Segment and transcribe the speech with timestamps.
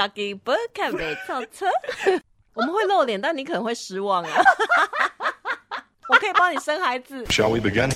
[0.00, 1.66] 嘎给不看没造车，
[2.54, 4.30] 我们会露脸，但你可能会失望啊。
[6.08, 7.22] 我可以帮你生孩子。
[7.26, 7.92] Shall we begin?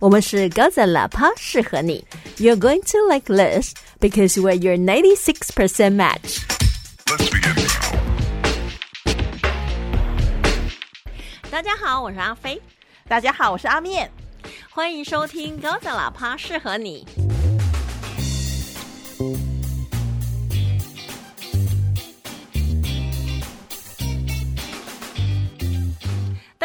[0.00, 2.02] 我们是高赞喇叭，适合你。
[2.38, 6.40] You're going to like this because we're your 96% match.
[7.04, 7.54] Let's begin.
[11.50, 12.58] 大家好，我是阿飞，
[13.06, 14.10] 大家好，我是阿面。
[14.70, 17.06] 欢迎收听高赞喇叭，适合你。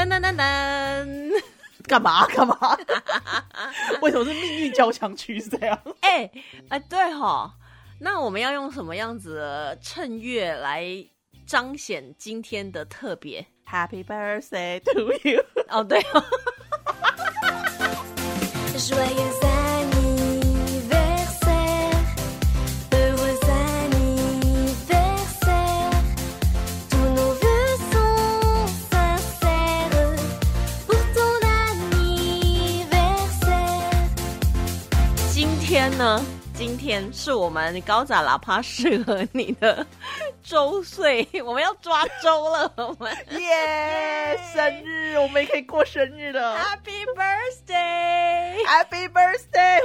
[0.09, 1.43] 噔噔噔噔，
[1.87, 2.57] 干嘛干嘛？
[4.01, 5.79] 为什么是命运交响曲是这样？
[6.01, 6.29] 哎
[6.69, 7.53] 哎，对哈，
[7.99, 10.85] 那我们要用什么样子的衬乐来
[11.45, 15.43] 彰显今天的特别？Happy birthday to you！
[15.69, 16.23] 哦，对哦。
[35.97, 36.21] 呢？
[36.53, 39.85] 今天是我们高展喇叭适合你的
[40.43, 44.39] 周岁， 我们要抓周了， 我们耶！
[44.53, 46.55] 生日，我们也可以过生日了。
[46.57, 49.81] Happy Birthday！Happy birthday！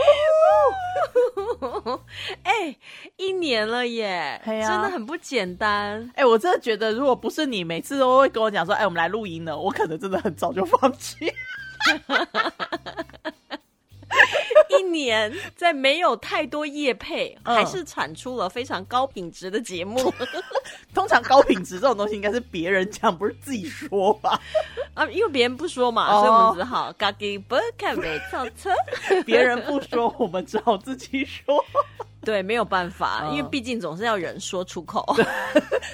[2.44, 2.76] 哎，
[3.16, 6.10] 一年了耶，真的很不简单。
[6.14, 11.32] 哎、我真的觉得，如果不是你每次都会跟我讲说，哎、我们来录音了，我可能真的很早就放弃。
[14.68, 20.12] 一年在没有太多业配，嗯还是产出了非常高品质的节目
[20.94, 24.40] 通常高品质这种东西应该是别人讲，不是自己说吧？
[24.94, 28.70] 啊，因为别人不说嘛，哦所以我们只好嘎给不看没造车。
[29.24, 31.64] 别人不说，我们只好自己说，
[32.24, 35.04] 对，没有办法，嗯因为毕竟总是要人说出口。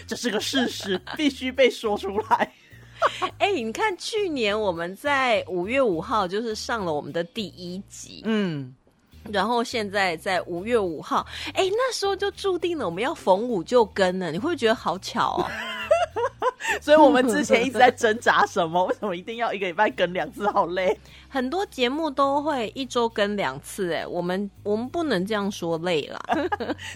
[0.07, 2.53] 这是个事实，必须被说出来。
[3.39, 8.75] 哎、你看去年我们在五月五号就是上了我们的第一集，嗯，
[9.31, 15.47] 然后现在在五月五号，哎、那时候就注定了我们要逢五就更了，你会不会觉得好巧哦？
[16.83, 18.85] 所以我们之前一直在挣扎什么？
[18.85, 20.47] 为什么一定要一个礼拜更两次？
[20.51, 20.97] 好累。
[21.29, 26.21] 很多节目都会一周更两次，哎，我们我们不能这样说累啦。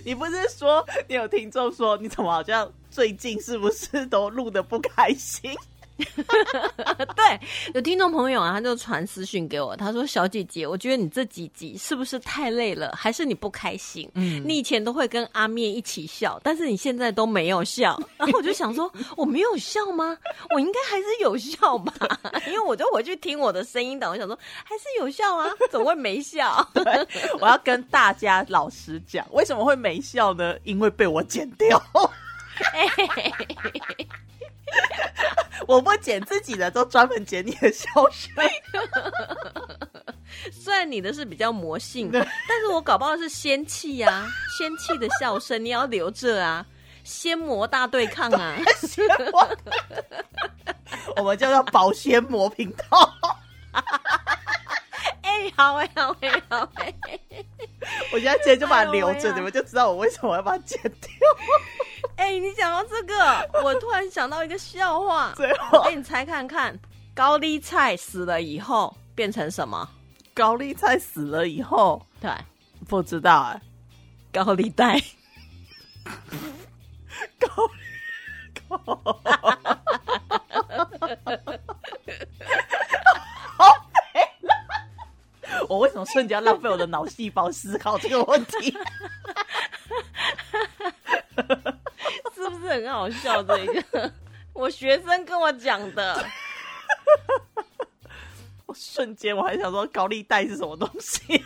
[0.04, 5.52] 你不是说你有听众说你怎么好像最近是不是都录的不开心？
[7.16, 7.40] 对，
[7.74, 14.10] 有听众朋友啊，他就传私讯给我，他说：“小姐姐，我觉得你这几集是不是太累了，还是你不开心？
[14.14, 20.16] 嗯，你以前都会跟阿面一起笑，但是你现在都没有笑。”然后我就想说，我没有笑吗？
[20.54, 21.92] 我应该还是有笑吧，
[22.46, 26.66] 因为我就回去听我的声音档，我想说还是有笑啊，怎么会没笑？
[27.40, 30.54] 我要跟大家老实讲，为什么会没笑呢？
[30.64, 31.82] 因为被我剪掉。
[35.66, 38.32] 我不剪自己的，都专门剪你的笑声。
[40.50, 42.24] 虽然你的是比较魔性，但
[42.60, 44.26] 是我搞不好是仙气呀、
[44.58, 46.66] 仙气的笑声你要留着啊，
[47.04, 48.56] 仙魔大对抗啊！
[51.16, 53.14] 我们叫做保鲜膜频道。
[55.42, 56.94] 哎、好哎、好哎、好哎、
[58.12, 60.92] 我现在直接就把它留着，你们就知道我为什么要把它剪掉。
[62.16, 66.78] 哎、你讲到这个， 我突然想到一个笑话，最后我给你猜看看，
[67.12, 69.88] 高丽菜死了以后变成什么？
[70.32, 72.30] 高丽菜死了以后，对，
[72.88, 73.60] 不知道哎、
[74.32, 75.02] 高利贷。
[77.40, 77.48] 高
[78.78, 79.20] 高！
[85.68, 88.70] 我为什么瞬间要浪费我的脑细胞思考这个问题？
[92.34, 93.42] 是不是很好笑？
[93.42, 94.12] 这个
[94.52, 96.24] 我学生跟我讲的。
[98.66, 101.44] 我瞬间我还想说高利贷是什么东西？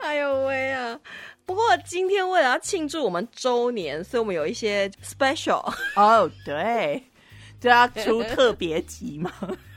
[0.00, 0.98] 哎呦喂啊！
[1.44, 5.72] 不过今天为了要庆祝我们周年，所以我们有一些 special。
[5.96, 7.02] 哦，对，
[7.60, 9.32] 就要出特别集嘛。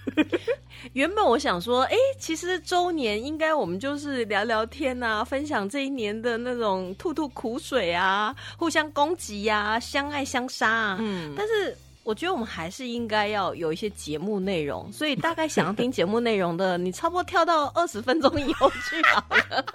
[0.93, 10.97] 原本我想说，哎、其实周年应该我们就是聊聊天啊，分享这一年的那种吐吐苦水啊，互相攻击呀、相爱相杀啊。
[10.99, 19.65] 嗯，但是我觉得我们还是应该要有一些节目内容，所以大概想要听节目内容的，你差不多跳到二十分钟以后去好了。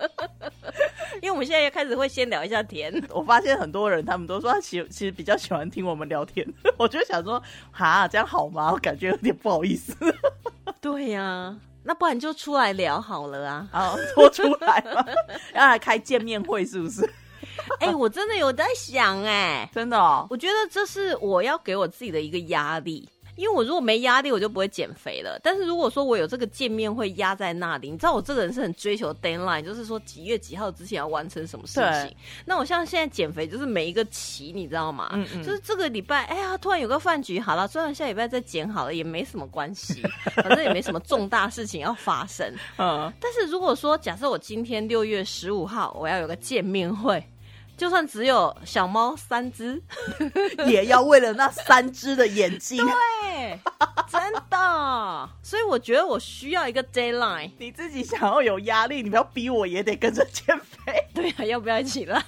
[1.23, 6.47] 因为我们现在开始会先聊一下天，我发现很多人他们都说他其其实比较喜欢听我们聊天，
[6.77, 7.41] 我就想说，
[7.71, 8.73] 哈，这样好吗？
[8.73, 9.95] 我感觉有点不好意思。
[10.81, 13.69] 对呀、那不然就出来聊好了啊！
[13.73, 15.07] 好，说出来了，
[15.55, 17.09] 要来开见面会是不是？
[17.81, 23.09] 哎、我真的有在想、哎，真的哦，我觉得这是我要给我自己的一个压力。
[23.37, 25.39] 因为我如果没压力，我就不会减肥了。
[25.43, 32.17] 但是如果说我有这个见面会压在那里，你知道我这个人是很追求 deadline，就是说几月几号之前要完成什么事情。
[32.45, 35.11] 那我像现在减肥，就是每一个期，你知道吗？
[35.13, 40.03] 嗯嗯就是这个礼拜，哎呀，突然有个饭局，好了，虽然下礼拜再减好了，也没什么关系，
[40.37, 42.51] 反正也没什么重大事情要发生。
[42.79, 47.23] 嗯，但是如果说假设我今天六月十五号我要有个见面会，
[47.77, 49.83] 就算只有小猫三只，
[50.67, 53.61] 也要为了那三只的眼睛，对，
[54.09, 57.51] 真的，所以我觉得我需要一个 deadline。
[57.59, 61.07] 你自己想要有压力，你不要逼我也得跟着减肥。
[61.15, 62.23] 对啊，要不要一起来？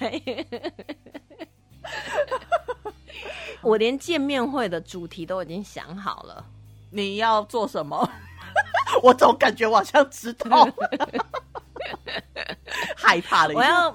[3.63, 6.45] 我连见面会的主题都已经想好了。
[6.91, 8.09] 你要做什么？
[9.03, 10.69] 我总感觉我好像知道，
[12.97, 13.55] 害怕了。
[13.55, 13.95] 我要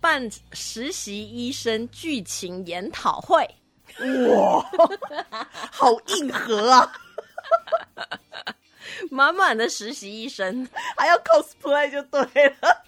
[0.00, 3.48] 办实习医生剧情研讨会，
[4.28, 4.64] 哇，
[5.70, 6.92] 好硬核啊！
[9.10, 12.20] 满满的实习医生还要 cosplay 就对
[12.60, 12.84] 了。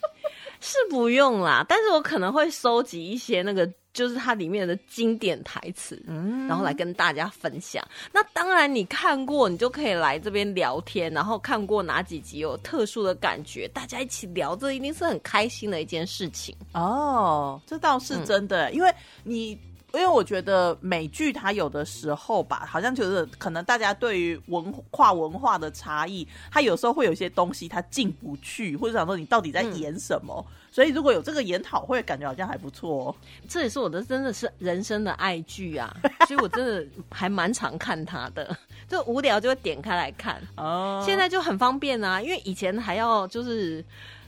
[0.61, 7.83] 是不用啦，但是我可能会收集一些那个，就是它里面的经典台词，嗯然后来跟大家分享。
[8.13, 16.55] 那当然，你看过，你就可以来这边聊天，然后看过哪几集有特殊的感觉，大家一起聊，这一定是很开心的一件事情。
[16.75, 19.59] 哦，这倒是真的，因为你。
[19.95, 30.45] 因为我觉得美剧它有的时候吧，好像就是可能大家对于文化文化的差异，它有时候会有一些东西它进不去，或者想说你到底在演什么。
[30.73, 33.15] 所以如果有这个研讨会，感觉好像还不错哦。
[33.49, 35.93] 这也是我的真的是人生的爱剧啊，
[36.29, 38.57] 所以我真的还蛮常看它的，
[38.89, 40.41] 就无聊就会点开来看。
[40.57, 43.85] 哦，现在就很方便啊，因为以前还要就是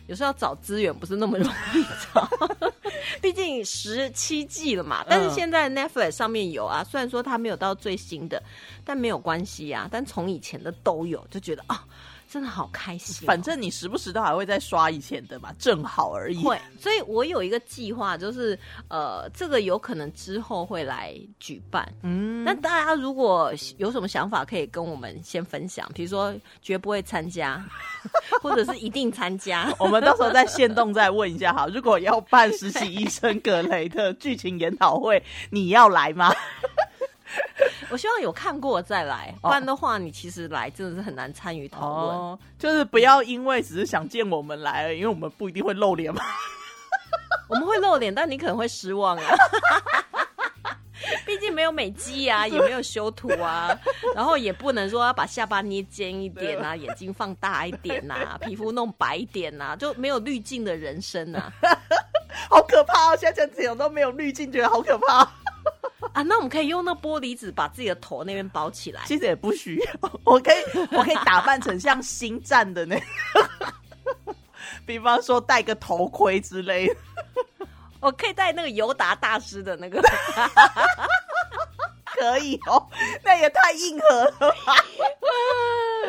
[0.06, 2.28] 有时候要找资源不是那么容易找，
[3.20, 5.04] 毕竟十七季了嘛。
[5.08, 8.42] 但是现在 Netflix 上面有啊，虽然说它没有到最新的，
[8.84, 9.88] 但没有关系啊。
[9.90, 11.84] 但从以前的都有，就觉得啊，
[12.32, 16.42] 真的好开心哦、反正你时不时都还会再刷以前的嘛，正好而已。
[16.42, 18.58] 会，所以我有一个计划，就是
[18.88, 21.86] 呃，这个有可能之后会来举办。
[22.02, 27.62] 嗯，那大家如果有什么想法，可以跟我们先分享，比如说绝不会参加，
[28.40, 29.70] 或者是一定参加。
[29.78, 36.34] 我们到时候在线动再问一下哈，如果要办实习医生格雷的剧情研讨会，你要来吗？
[37.92, 42.16] 我希望有看过再来，不然的话，你其实来真的是很难参与讨论。
[42.16, 46.22] 哦，就是不要因为只是想见我们来而已，因为我们不一定会露脸嘛。
[47.48, 49.24] 我们会露脸，但你可能会失望啊。
[51.26, 53.78] 毕竟没有美肌啊，也没有修图啊，
[54.16, 61.52] 然后也不能说要把下巴捏尖一点啊，眼睛放大一点呐、 皮肤弄白一点呐、就没有滤镜的人生啊。
[62.48, 63.16] 好可怕哦！
[63.20, 65.28] 现在这种都没有滤镜，觉得好可怕。
[66.12, 69.02] 啊，那我们可以用那玻璃纸把自己的头那边包起来。
[69.06, 70.56] 其实也不需要，我可以，
[70.92, 74.34] 我可以打扮成像星战的那个，
[74.84, 76.96] 比方说戴个头盔之类的。
[78.00, 80.02] 我可以戴那个尤达大师的那个，
[82.18, 82.84] 可以哦，
[83.22, 84.74] 那也太硬核了吧！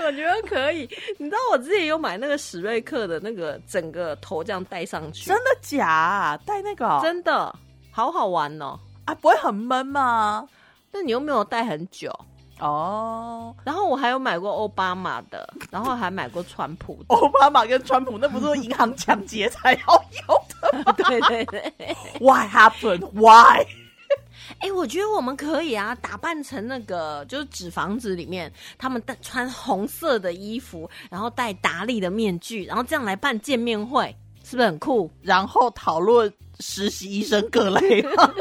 [0.03, 0.89] 我觉得可以。
[1.19, 6.35] 你知道我之前有买那个史瑞克的那个整个头这样戴上去，真的假、啊？
[6.47, 7.55] 戴那个、哦、真的
[7.91, 8.79] 好好玩哦。
[9.05, 10.47] 啊，不会很闷吗？
[10.91, 12.13] 那你又没有戴很久。
[12.59, 17.15] 哦，然后我还有买过奥巴马的，然后还买过川普的。
[17.15, 20.41] 奥巴马跟川普那不是银行抢劫才要有
[20.83, 21.73] 的对对 对。
[22.19, 23.05] ？Why happened?
[23.11, 23.65] Why？
[24.59, 35.09] 哎、我觉得我们可以啊，打扮成那个就是纸房子里面，他们戴穿红色的衣服，然后戴达利的面具，然后这样来办见面会，是不是很酷？
[35.21, 38.31] 然后讨论实习医生各类吗？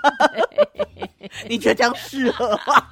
[1.48, 2.86] 你觉得这样适合吗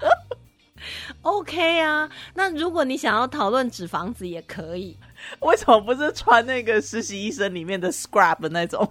[1.23, 4.97] ？OK 啊，那如果你想要讨论纸房子也可以，
[5.41, 8.91] 为什么不是穿那个实习医生里面的 scrub 的那种？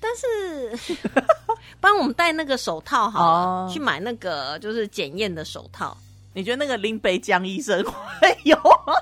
[0.00, 1.02] 但是
[1.80, 5.96] 帮我们戴那个手套好了，哦去买那个就是检验的手套。
[6.34, 8.94] 你觉得那个林北江医生会有吗？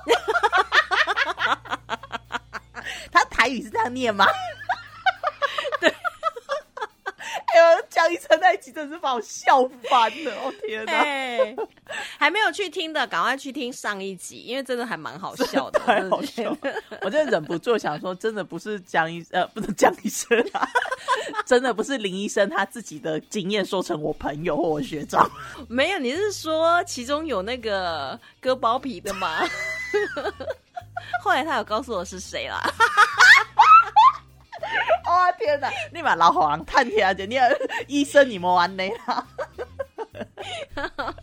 [3.12, 4.26] 他台语是这样念吗？
[5.80, 5.94] 对。
[7.52, 10.32] 哎呦，江医生那一集真是把我笑翻了！
[10.42, 10.92] 哦天哪！
[10.92, 11.56] 哎，
[12.18, 20.68] 还没有去听的，赶快去听上一集，因为真的还蛮好笑的， 太好笑了，我真的忍不住想说，真的不是江医呃，不是江医生啊，
[21.46, 25.30] 真的不是林医生他自己的经验说成我朋友或我学长，
[25.68, 29.40] 没有，你是说其中有那个割包皮的吗？
[31.22, 32.62] 后来他有告诉我是谁啦。
[35.20, 35.70] 哇、天哪！
[35.92, 37.44] 你把老虎人探听者，你要
[37.86, 39.26] 医生你没完呢啦。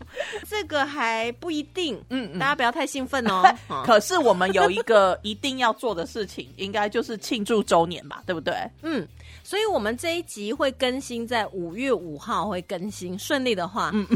[0.48, 3.42] 这个还不一定，嗯嗯大家不要太兴奋哦。
[3.68, 8.54] 嗯可是我们有一个一定要做的事情，应该就是庆祝周年吧，对不对？
[8.82, 9.06] 嗯，
[9.42, 14.06] 所以我们这一集会更新在五月五号会更新，顺利的话，嗯，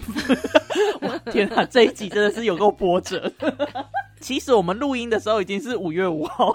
[1.33, 3.31] 天啊，这一集真的是有够波折。
[4.21, 6.55] 其实我们录音的时候已经是五月五号，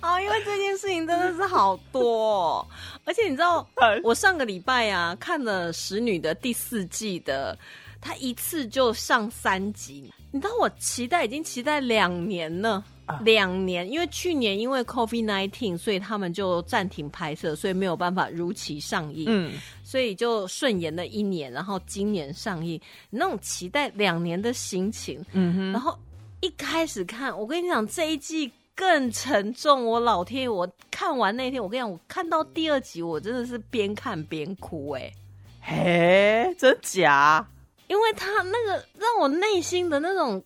[0.00, 2.66] 哦，因为这件事情真的是好多、哦，
[3.04, 3.66] 而且你知道，
[4.02, 7.56] 我上个礼拜啊看了《使女》的第四季的，
[8.00, 12.84] 它一次就上三集，你知道我期待已经期待两年了。
[13.24, 19.26] 两年，因为去年因为 COVID nineteen，所以他们就暂停拍摄，所以没有办法如期上映。
[19.28, 19.52] 嗯，
[19.84, 22.80] 所以就顺延了一年，然后今年上映，
[23.10, 25.98] 那种期待两年的心情，嗯哼，然后
[26.40, 30.48] 一开始看，我跟你讲这一季更沉重，我老天爷！
[30.48, 35.12] 我看完那天，我跟你讲，我看到第二集，我真的是边看边哭、哎，
[35.60, 37.46] 嘿，真假？
[37.88, 40.42] 因为他那个让我内心的那种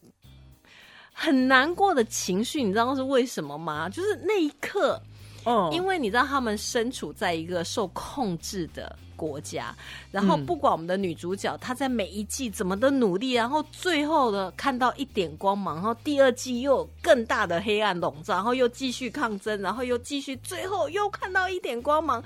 [1.13, 3.89] 很难过的情绪，你知道是为什么吗？
[3.89, 5.01] 就是那一刻，
[5.47, 9.75] 嗯，因为你知道他们身处在一个受控制的国家，
[10.11, 22.23] 然后不管我们的女主角她在每一季怎么的努力，然后最后呢看到一点光芒，然后第二季又有更大的黑暗笼罩，然后又继续抗争，然后又继续，最后又看到一点光芒，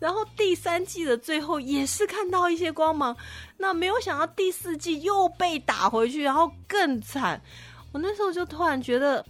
[0.00, 3.16] 然后第三季的最后也是看到一些光芒，
[3.56, 7.40] 那没有想到第四季又被打回去，然后更惨。
[7.92, 9.24] 我那时候就突然觉得，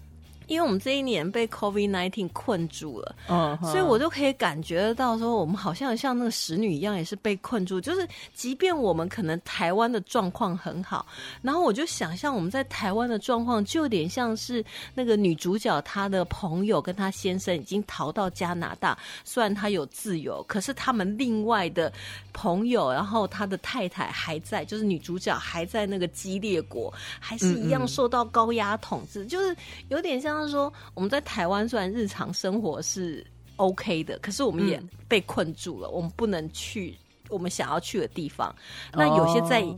[0.47, 3.15] 因为我们这一年被 COVID nineteen 困住了。
[3.29, 7.81] 嗯哼，所以我就可以感觉得到，说我们好像像那个使女一样，也是被困住。
[7.81, 11.07] 就是，即便我们可能台湾的状况很好，
[11.43, 21.93] 然后我就想象我们在台湾的状况，就有点像是那个女主角她的朋友跟她先生已经逃到加拿大，虽然她有自由，可是他们另外的
[22.33, 29.55] 朋友，然后他的太太还在，就是女主角还在那个激烈国，还是一样受到高压统治，就是
[29.89, 33.25] 有点像是说我们在台湾虽然日常生活是
[33.57, 36.97] OK 的，可是我们也被困住了，我们不能去
[37.29, 38.55] 我们想要去的地方。
[38.93, 39.77] 那有些在哦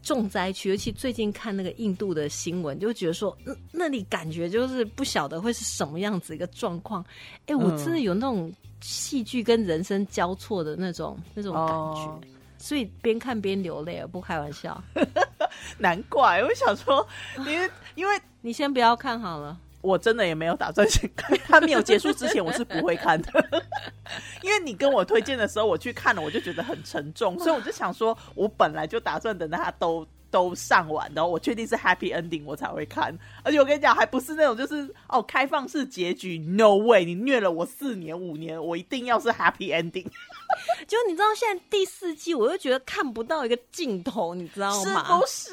[0.00, 7.04] 重灾区，尤其最近看那个印度的新闻，就觉得说，那那里感觉就是不晓得会是什么样子一个状况。
[7.46, 8.50] 哎、我真的有那种
[8.80, 11.72] 戏剧跟人生交错的那种那种感觉。
[11.72, 12.20] 哦
[12.60, 14.82] 所以边看边流泪，不开玩笑。
[15.78, 19.56] 难怪我想说，因为因为你先不要看好了，
[19.88, 23.62] 我真的也没有打算去看，它没有结束之前我是不会看的。
[24.42, 33.16] 因为你跟我推荐的时候，我去看了，我就觉得很沉重，所以我就想说，我本来就打算等到它都都上完，然后我确定是 happy ending 我才会看。
[33.42, 37.04] 而且我跟你讲，还不是那种就是哦开放式结局，no way！
[37.04, 40.06] 你虐了我四年五年，我一定要是 happy ending，
[40.86, 45.18] 就你知道现在第四季，我又觉得看不到一个尽头，你知道是吗？
[45.18, 45.52] 不是？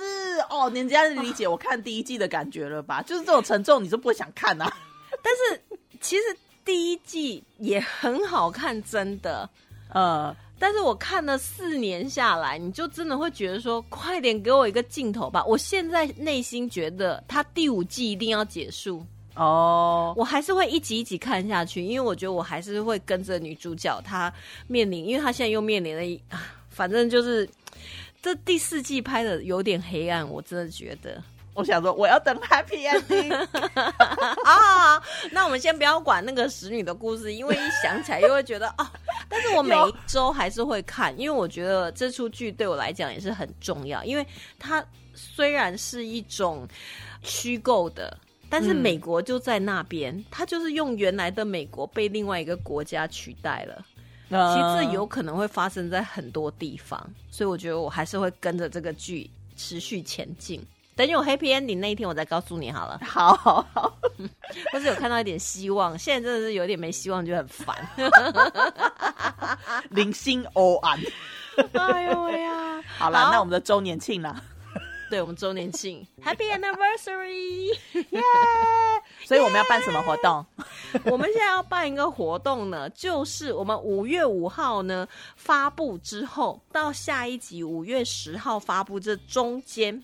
[0.49, 3.01] 哦，人家理解我看第一季的感觉了吧？
[3.03, 4.71] 就是这种沉重，你就不会想看啊。
[5.23, 5.61] 但是
[6.01, 6.23] 其实
[6.63, 9.49] 第一季也很好看，真的。
[9.93, 15.43] 呃，但是我看了四年下来，你就真的会觉得说，快点给我一个镜头吧！
[15.45, 24.33] 我现在内心觉得，它第五季一定要结束，哦，我还是会一集一集看下去，因为我觉得我还是会跟着女主角她
[24.67, 27.47] 面临，因为她现在又面临了一，啊反正就是
[28.21, 31.21] 这第四季拍的有点黑暗，我真的觉得。
[31.55, 33.33] 我想说我要等 happy ending。
[34.45, 38.87] 啊，那我们先不要管那个使女的故事，因为一想起来又会觉得哦。
[39.27, 44.27] 但是我每一周还是会看，因为我觉得这出剧对我来讲也是很重要，因为
[44.59, 44.85] 它
[45.15, 46.67] 虽然是一种
[47.23, 48.15] 虚构的。
[48.47, 53.83] 但是嗯美国就在那边，它就是用原来的美国被另外一个国家取代了。
[54.29, 60.63] 其实这有可能会发生在很多地方，所以我觉得我还是会跟着这个剧持续前进。
[60.95, 62.99] 等有 happy ending 那一天，我再告诉你好了。
[63.03, 63.97] 好 好好，
[64.71, 67.75] 或是有看到一点希望，现在真的是有点没希望，就很烦。
[69.91, 70.99] 零星欧安。
[71.73, 72.81] 哎呦喂呀！
[72.97, 74.41] 好啦，好那我们的周年庆啦，
[75.09, 77.73] 对我们周年庆，Happy Anniversary！
[77.93, 78.21] 耶！
[79.25, 80.45] 所以我们要办什么活动？
[81.05, 90.03] 我们现在要办一个活动呢，就是我们五月五号呢发布之后，到下一集五月十号发布这中间。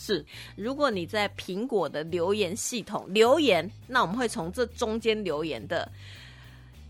[0.00, 0.24] 是
[0.56, 5.86] 如果你在苹果的留言系统留言，那我们会从这中间留言的，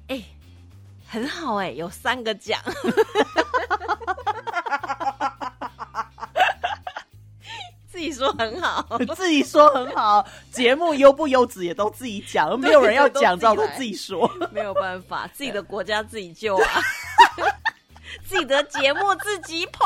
[0.06, 0.22] 哎、
[1.08, 2.60] 很好哎、有三个奖，
[7.90, 8.86] 自己说很好。
[9.16, 14.30] 自己说很好，节目优不优质也都自己讲，没有人要讲，只好自己说。
[14.52, 16.80] 没有办法，自己的国家自己救啊，
[18.24, 19.84] 自己的节目自己捧。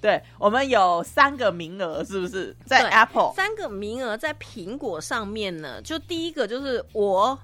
[0.00, 3.32] 对，我们有三个名额，是不是在 Apple？
[3.34, 7.38] 三个名额在苹果上面呢，就第一个就是我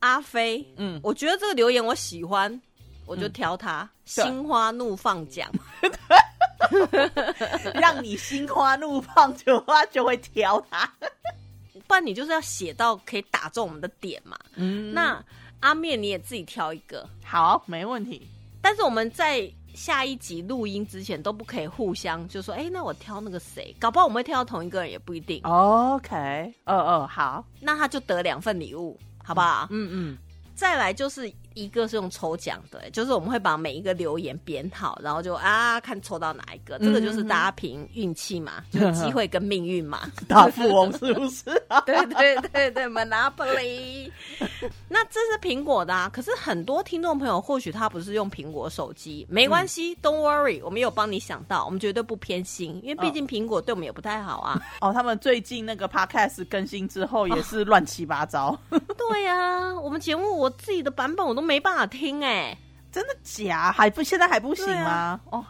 [0.00, 2.60] 阿飞，嗯我觉得这个留言我喜欢，
[3.06, 3.88] 我就挑它。
[4.04, 5.50] 对心花怒放奖，
[7.74, 10.92] 让你心花怒放的话，就会挑它。
[11.86, 14.36] 不然你就是要写到可以打中我们的点嘛。
[14.56, 15.24] 嗯那
[15.60, 18.26] 阿面你也自己挑一个，好，没问题。
[18.60, 29.66] 但是我们在下一集录音之前都不可以互相就说，哎、那我挑那个谁，搞不好我们会挑到同一个人也不一定，OK，哦哦，好，那他就得两份礼物，好不好？
[29.70, 30.18] 嗯嗯，
[30.54, 40.10] 再来就是一个是用抽奖的，就是我们会把每一个留言编好，然后就啊看抽到哪一个，这个就是大家凭运气嘛， 就是机会跟命运嘛。
[40.28, 41.44] 大富翁是不是？
[41.86, 44.10] 对对对对，Monopoly。
[44.88, 54.60] 那这是苹果的啊，可是很多听众朋友或许他不是用苹果手机，没关系、d o n t worry，我们有帮你想到，我们绝对不偏心，因为毕竟苹果对我们也不太好啊。
[54.80, 58.58] 哦，他们最近那个 Podcast 更新之后也是乱七八糟，
[58.96, 62.56] 对呀、我们节目我自己的版本我都没办法听哎、
[62.90, 63.72] 真的假？
[63.72, 65.20] 还不现在还不行吗啊？
[65.30, 65.44] 哦，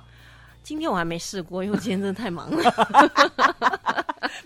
[0.62, 2.62] 今天我还没试过，因为我今天真的太忙了。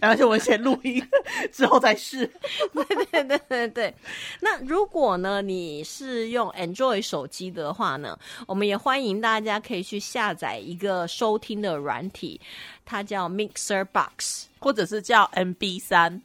[0.00, 1.06] 没关系，我们先录音
[1.52, 2.26] 之后再试。
[2.74, 3.94] 对对对对。
[4.40, 12.40] 那如果呢，你是用 Android 手机的话呢，我们也欢迎大家可以去下载一个收听的软体，
[12.84, 16.20] 它叫 Mixer Box 或者是叫 MB 三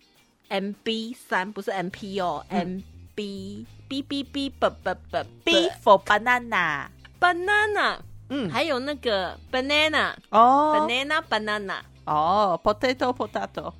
[0.49, 2.79] MB 三，不是 MP 哦、m
[3.13, 6.88] b B B B B B B B for banana。
[7.19, 7.98] banana，
[8.29, 11.79] 嗯，还有那个 banana 哦 banana banana。
[12.05, 13.74] 哦，potato potato，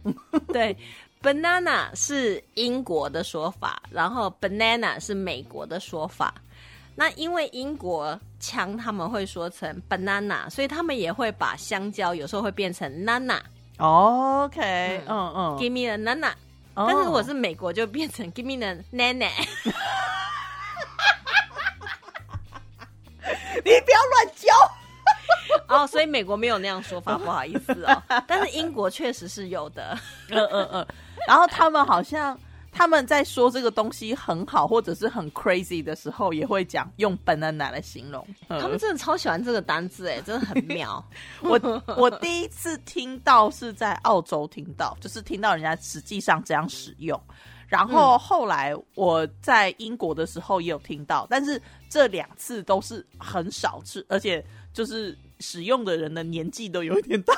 [0.52, 0.76] 对
[1.24, 6.34] ，banana 是英国的说法，然后 banana 是美国的说法。
[6.94, 13.40] 那因为英国腔他们会说成 banana，所以他们也会把香蕉有时候会变成 nana。
[13.78, 16.34] OK，嗯嗯，Give、me a nana。
[16.76, 19.32] 哦但是如果是美国，就变成 give me the 奶奶。
[23.64, 24.48] 你不要乱教。
[25.68, 28.04] 哦，所以美国没有那样说法，不好意思哦。
[28.28, 29.98] 但是英国确实是有的。
[30.30, 30.88] 嗯嗯嗯，
[31.28, 32.38] 然后他们好像
[32.72, 38.26] 他们在说这个东西很好或者是很 crazy 的时候，也会讲用 banana 来形容。
[38.48, 41.04] 他们真的超喜欢这个单字，哎，真的很妙。
[41.44, 41.60] 我
[41.98, 47.20] 我第一次听到是在澳洲听到，就是听到人家实际上这样使用。
[47.68, 57.34] 然后后来我在英国的时候也有听到，但是这两次都是很少次，而且就是使用的人的年纪都有一点大。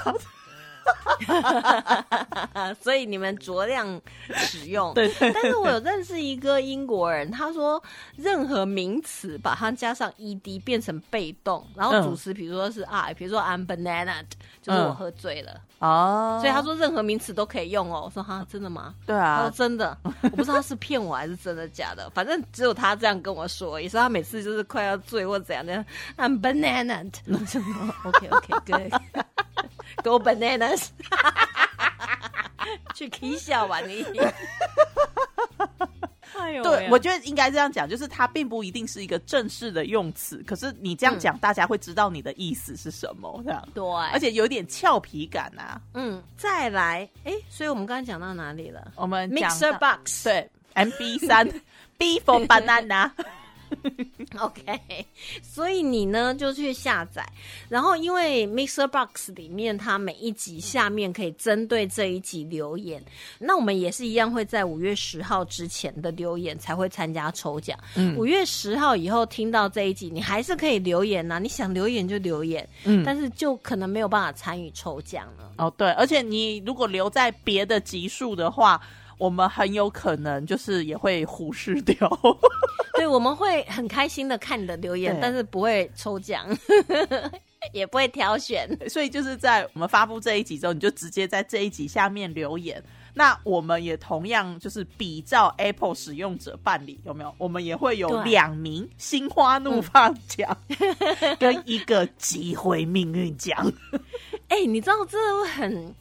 [2.81, 4.01] 所以你们酌量
[4.35, 4.93] 使用。
[4.93, 7.81] 对对但是我有认识一个英国人，他说
[8.15, 14.23] 任何名词把它加上 ed 变成被动，然后主词比如说是 I，比如说 I'm banana，
[14.61, 16.39] 就是我喝醉了，哦。
[16.41, 18.03] 所以他说任何名词都可以用哦。
[18.05, 18.93] 我说哈，真的吗？
[19.05, 19.37] 对啊。
[19.37, 25.73] 他说啊，真的，我不知道他是骗我还是真的假的， 反正只有他这样跟我说，也是他每次就是快要醉或怎样的
[26.17, 27.73] ，I'm banana，我 就说
[28.05, 28.89] OK OK
[30.03, 30.89] good，Go bananas，
[32.95, 34.03] 去 K 笑玩而已。
[34.19, 34.31] 哎
[36.61, 45.79] 对，我觉得应该这样讲，就是它并不一定是一个正式的用词，可是你这样讲，大家会知道你的意思是什么，这样，对，而且有点俏皮感啊。
[45.93, 48.91] 嗯，再来，哎，所以我们刚才讲到哪里了？
[48.95, 51.47] 我们？Mixer box，对 MB 三
[51.97, 53.11] B for banana，
[54.39, 54.79] OK，
[55.41, 57.23] 所以你呢就去下载，
[57.69, 63.03] 然后因为 Mixer Box 里面它每一集下面可以针对这一集留言，
[63.39, 67.77] 那我们也是一样会在五月十号之前的留言才会参加抽奖。
[68.17, 75.53] 五、月十号以后听到这一集，你还是可以留言呐、你想留言就留言，嗯但是就可能没有办法参与抽奖了。
[75.57, 78.81] 哦对，而且你如果留在别的集数的话，
[79.17, 81.95] 我们很有可能就是也会忽视掉。
[82.95, 86.45] 对，我们会很开心的看你的留言，但是不会抽奖，
[87.73, 88.69] 也不会挑选。
[88.87, 92.81] 所以就是在我们发布这一集之后，你就直接在这一集下面留言。
[93.15, 97.33] 那我们也同样就是比照 Apple 使用者办理，有没有？
[97.37, 100.55] 我们也会有对两名心花怒放奖，
[101.39, 103.71] 跟一个机会命运奖。
[104.49, 105.93] 哎、你知道这很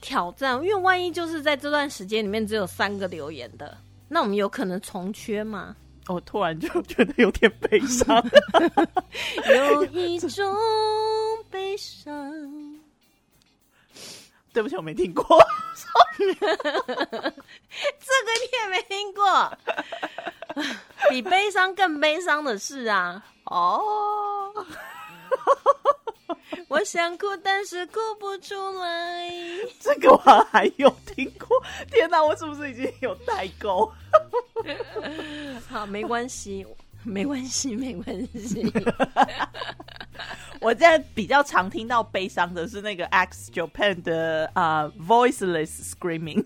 [0.00, 5.76] 挑战，因为万一就是在这段时间里面只有三个留言的，那我们有可能重缺吗？
[6.08, 8.20] 我突然就觉得有点悲伤。
[9.54, 10.56] 有一种
[11.50, 12.34] 悲伤。
[14.52, 15.24] 对不起，我没听过。
[16.18, 16.32] 这个
[18.40, 19.56] 你也没听过，
[21.08, 23.24] 比悲伤更悲伤的事啊！
[23.44, 24.52] 哦，
[26.68, 29.30] 我想哭，但是哭不出来。
[29.80, 30.18] 这个我
[30.50, 31.62] 还有听过。
[31.90, 33.90] 天哪，我是不是已经有代沟？
[35.68, 36.66] 好，没关系，
[37.04, 38.72] 没关系，没关系。
[40.60, 46.44] 我现在比较常听到悲伤的是那个 X Japan 的啊、Voiceless Screaming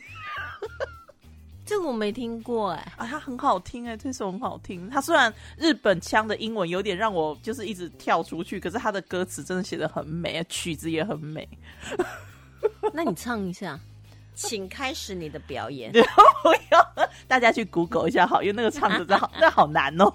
[1.67, 4.89] 这个我没听过哎、啊，它很好听哎，这首很好听。
[4.91, 11.49] 它虽然日本腔的英文有点让我就是一直跳出去，可是它的歌词真的写的很美，曲子也很美。
[12.93, 13.81] 那你唱一下，
[14.35, 15.91] 请开始你的表演。
[16.45, 20.13] 不要，大家去 Google 一下好，因为那个唱的真好， 那好难哦。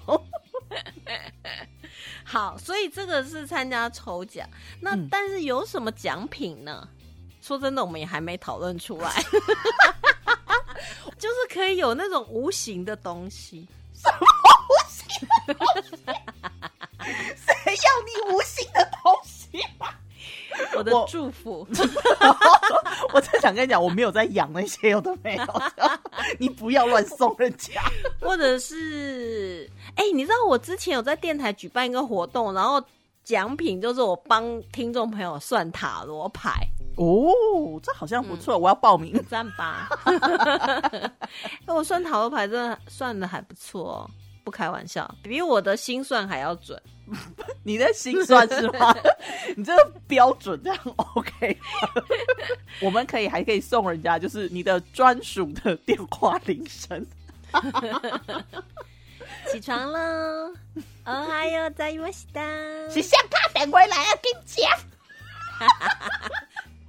[2.22, 4.48] 好，所以这个是参加抽奖，
[4.80, 6.88] 那、嗯但是有什么奖品呢？
[7.42, 9.10] 说真的，我们也还没讨论出来。
[11.18, 14.26] 就是可以有那种无形的东西，什么
[14.68, 15.28] 无形
[17.36, 19.60] 谁要你无形的东西？
[20.76, 21.66] 我的祝福。
[23.12, 25.44] 我真想跟你讲，我没有在养那些有的没有，
[26.38, 27.82] 你不要乱送人家。
[28.20, 32.82] 或者是，哎、你知道我之前有在电台举办一个活动，然后
[33.24, 36.52] 奖品就是我帮听众朋友算塔罗牌，
[36.96, 39.22] 哦，这好像不错，我要报名。
[39.28, 39.88] 赞吧？
[41.66, 44.10] 我算塔罗牌真的算的还不错哦，
[44.44, 46.80] 不开玩笑，比我的心算还要准。
[47.64, 48.94] 你的心算是吗？
[49.56, 51.58] 你这个标准这样 OK？
[52.80, 57.04] 我们可以还可以送人家，就是你的专属的电话铃声。
[59.50, 60.52] 起床了，
[61.04, 62.40] 哦，还有在我西达，
[62.90, 64.70] 是向他等回来啊，跟你讲。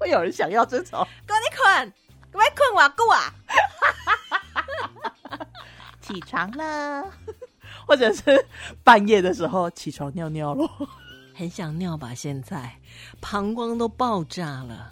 [0.02, 1.94] 会有人想要这种赶紧困，
[2.32, 3.32] 快困我够啊！
[6.02, 7.06] 起床了，
[7.86, 8.44] 或者是
[8.84, 10.68] 半夜的时候起床尿尿了。
[11.38, 12.16] 很想尿吧？
[12.16, 12.80] 现在
[13.20, 14.92] 膀胱都爆炸了，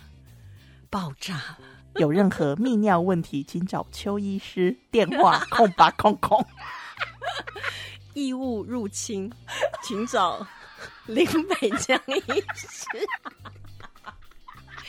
[0.91, 1.57] 爆炸了。
[1.95, 6.45] 有任何泌尿问题，请找邱医师，电话空八空空。
[8.13, 9.31] 异物入侵，
[9.81, 10.45] 请找
[11.07, 12.87] 林北江医师。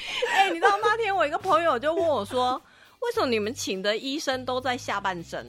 [0.32, 2.60] 哎、你知道那天我一个朋友就问我说，
[3.00, 5.46] 为什么你们请的医生都在下半身？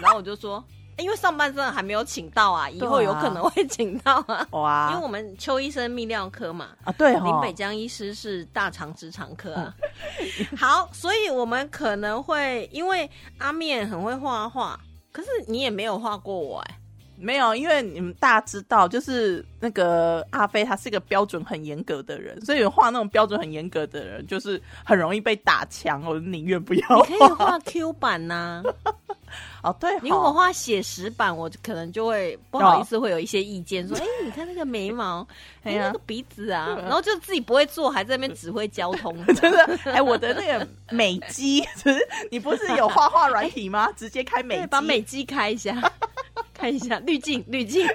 [0.00, 0.62] 然后我就说，
[0.96, 4.46] 因为上半身还没有请到啊，以后有可能会请到啊。
[4.52, 9.74] 哇，因为我们邱医生泌尿科嘛，啊对林，北江医师是大肠直肠科啊。
[10.56, 14.78] 好，所以我们可能会因为阿面很会画画，
[15.12, 16.78] 可是你也没有画过我哎、
[17.24, 26.02] 没有，因为你们大家知道，就是那个阿飞，他是一个标准很严格的人，所以画那种标准很严格的人，就是很容易被打墙。
[26.04, 28.62] 我宁愿不要你可以画 Q 版呐、
[29.64, 35.26] 哦，对，你如果画写实版，我可能就会不好意思，会有一些意见，说：“哎、你看那个眉毛，
[35.62, 39.16] 哎、那个鼻子啊。”然后就自己不会做，还在那边指挥交通。
[39.36, 41.98] 真的，哎，我的那个美肌，就 是
[42.30, 43.90] 你不是有画画软体吗？
[43.96, 45.74] 直接开美把美肌开一下，
[46.52, 47.88] 看一下滤镜，滤镜，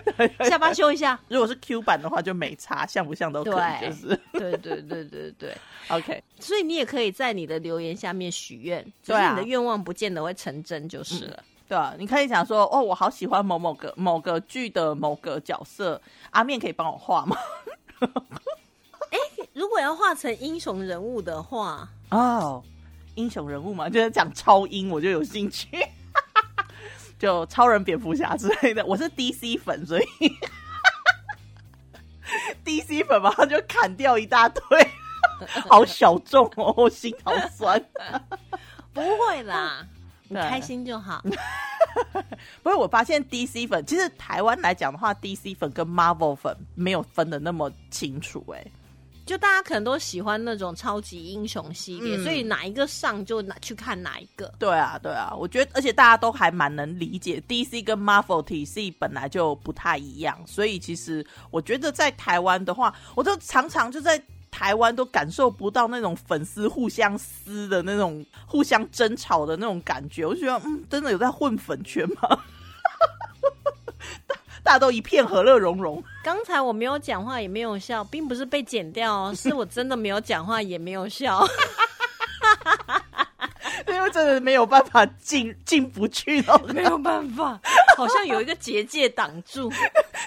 [0.49, 1.19] 下巴修一下。
[1.27, 5.57] 如果是 Q 版的话，就没差，像不像都可以，对就是对对对对对
[5.89, 6.23] ，OK。
[6.39, 11.43] 所以你也可以在你的留言下面许愿，只对啊是你的愿望不见得会成真就是了。
[11.67, 17.37] 对啊，你可以讲说，哦，我好喜欢某某个某个剧的某个角色，阿面可以帮我画吗？
[19.53, 22.63] 如果要画成英雄人物的话，哦，
[23.15, 25.67] 英雄人物嘛，就是讲超英，我就有兴趣。
[27.19, 30.05] 就超人、蝙蝠侠之类的，我是 DC 粉，所以
[32.63, 34.63] DC 粉嘛，他就砍掉一大堆，
[35.67, 37.83] 好小众哦，我心好酸。
[38.93, 39.85] 不会啦，
[40.29, 41.21] 你对开心就好。
[42.63, 48.63] 不是，我发现 DC 粉，其实台湾来讲的话，DC 粉跟 Marvel 粉没有分的那么清楚、哎，
[49.25, 54.53] 就大家可能都喜欢那种超级英雄系列，嗯所以哪一个上就哪去看哪一个。
[54.59, 72.29] 对啊，对啊，我觉得，而且大家都还蛮能理解 DC 跟 Marvel 体系本来就不太一样，所以其实我觉得在台湾的话，我都常常就在台湾都感受不到那种粉丝互相撕的那种、互相争吵的那种感觉，我就觉得，嗯，真的有在混粉圈吗？
[74.61, 81.43] 大大家都一片和乐融融，刚才我没有讲话也没有笑，并不是被剪掉哦， 是我真的没有讲话也没有笑。
[83.87, 87.59] 因为真的没有办法进进不去那种没有办法，
[87.97, 89.71] 好像有一个结界挡住。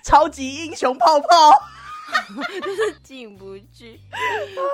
[0.02, 1.62] 超级英雄泡泡。
[2.62, 3.98] 就是进不去，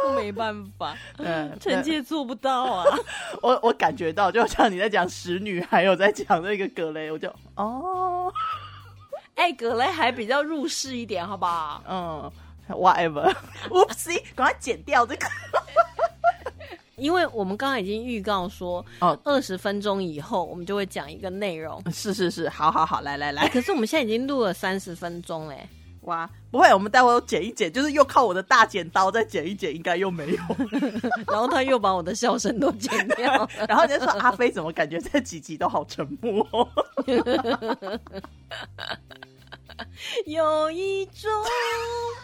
[0.06, 2.84] 我没办法，嗯，臣妾做不到啊。
[3.42, 8.32] 我我感觉到，就像你在讲使女，还有在讲那个格雷，我就哦，
[9.34, 11.82] 哎，格雷还比较入世一点，好不好？
[11.88, 12.32] 嗯
[12.70, 15.26] ，whatever，oopsie， 赶快剪掉这个。
[16.96, 21.80] 因为我们刚刚已经预告说，哦二十分钟以后我们就会讲一个内容。
[21.92, 25.68] 是是是，好好好，来来哎，来，可是我们现在已经录了三十分钟嘞，
[26.08, 30.38] 哇，不会，我们待会儿剪一剪，就是又靠我的大剪刀再剪一剪，应该又没有。
[31.28, 33.46] 然后他又把我的笑声都剪掉。
[33.68, 36.48] 然后你就说阿飞怎么感觉这几集都好沉默？
[40.24, 41.30] 有一种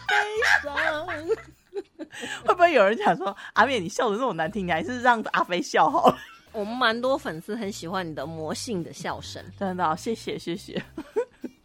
[0.07, 0.15] 悲
[0.63, 0.75] 伤。
[2.43, 6.17] 会不会有人讲说阿面你笑的那么难听，你还是让阿飞笑好了？
[6.53, 9.45] 我们蛮多粉丝很喜欢你的魔性的笑声。
[9.59, 10.83] 真的哦、谢谢谢谢。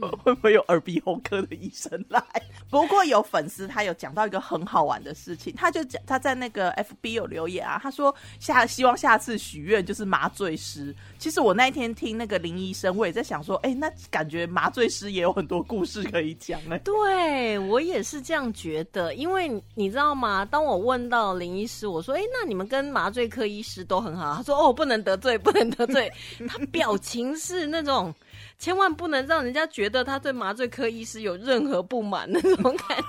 [0.22, 2.22] 会不会有耳鼻喉科的医生来？
[2.70, 10.94] 不过有粉丝他有讲到一个很好玩的事情，他就讲他在那个 FB 有留言啊，他说下希望下次许愿就是麻醉师。
[11.18, 16.78] 其实我那一天听那个林医生，我也在想说，哎、那感觉麻醉师也有很多故事可以讲呢。
[16.84, 20.44] 对我也是这样觉得，因为你知道吗？
[20.44, 26.10] 当我问到林医师，我说：“哎，那你们跟麻醉科医师都很好。”他说：“哦，不能得罪，不能得罪。”
[26.48, 28.14] 他表情是那种
[28.58, 33.00] 千万不能让人家觉得他对麻醉科医师有任何不满那种感觉，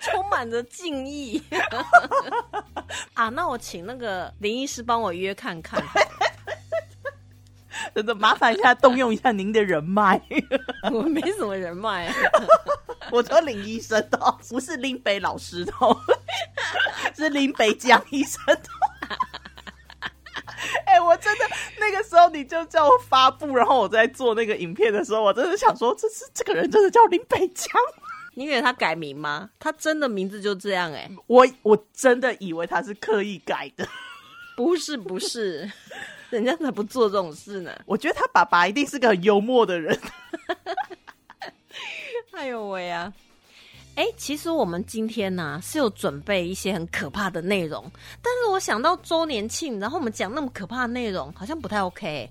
[0.00, 1.42] 充满着敬意
[3.14, 3.28] 啊！
[3.30, 5.82] 那我请那个林医师帮我约看看。
[7.94, 10.20] 真的麻烦一下，动用一下您的人脉。
[10.92, 12.14] 我没什么人脉、啊，
[13.10, 15.72] 我说林医生的，不是林北老师的，
[17.16, 18.62] 是林北江医生的。
[20.86, 21.44] 哎、我真的
[21.78, 27.66] 那个时候你就叫我发布，然后我在做那个影片的时候，我真的想说，这是这个人真的叫林北江？
[28.34, 29.50] 你以为他改名吗？
[29.58, 33.86] 他真的名字就这样哎、我我真的以为他是刻意改的。
[34.56, 35.70] 不 是不是，
[36.30, 37.72] 人家才不做这种事呢。
[37.86, 39.98] 我觉得他爸爸一定是个很幽默的人。
[42.32, 43.12] 哎呦喂啊！
[43.94, 47.84] 哎，其实我们今天呢、是有准备一些很可怕的内容，
[48.22, 52.30] 但是我想到周年庆，然后我们讲那么可怕的内容，好像不太 OK。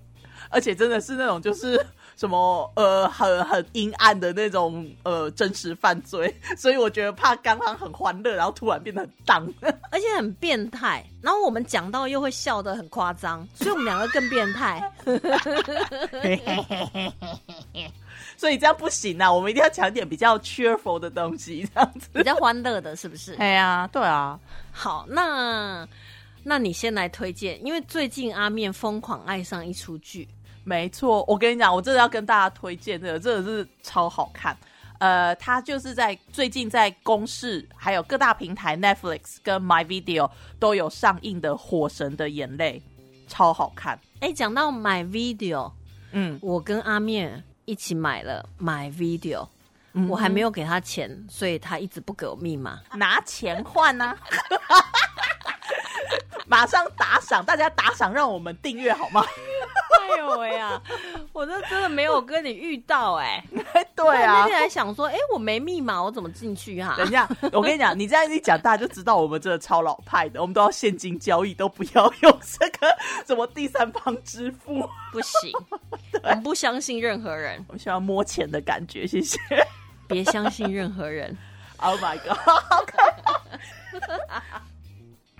[0.50, 1.80] 而且真的是那种就是
[2.17, 9.47] 什么呃很很阴暗的那种呃真实犯罪，所以我觉得怕刚刚很欢乐，然后突然变得很荡。
[9.91, 14.91] 而且很变态，然后我们讲到又会笑得很夸张，所以我们两个更变态。
[18.41, 22.10] 所以这样不行啊，我们一定要讲一点比较 cheerful 的东西，这样子。
[22.12, 23.36] 比较欢乐的，是不是？
[23.36, 24.39] 哎呀，对啊，
[24.71, 25.88] 好，那
[26.41, 30.27] 那你先来推荐，因为最近阿面疯狂爱上一出剧，
[30.63, 31.23] 没错。
[31.27, 34.58] 我跟你讲，我真的要跟大家推荐这个，真的是超好看。
[34.97, 40.27] 呃，它就是在最近在公视还有各大平台 Netflix 跟 My Video
[40.60, 42.82] 都有上映的《火神的眼泪》，
[43.32, 43.99] 超好看。
[44.19, 45.71] 哎，讲到 My Video，
[46.12, 49.47] 嗯，我跟阿面一起买了买 video，、
[49.93, 52.80] 嗯我还没有给他钱，所以他一直不给我密码。
[52.95, 54.17] 拿钱换呢、
[56.47, 59.24] 马上打赏，大家打赏让我们订阅好吗？
[60.12, 60.82] 哎呦喂呀，
[61.34, 63.43] 我这真的没有跟你遇到哎、
[63.95, 72.88] 对啊那，天还想说，哎、我没密码，我怎么进去哈、等一下，我跟你讲， 你这样一讲，大家就知道我们真的超老派的，我们都要现金交易，都不要用这个
[73.26, 74.88] 什么第三方支付。
[75.12, 75.52] 不行，
[76.24, 79.38] 我们不相信任何人，我喜欢摸钱的感觉，谢谢。
[80.08, 81.38] 别相信任何人。
[81.78, 82.38] Oh my god！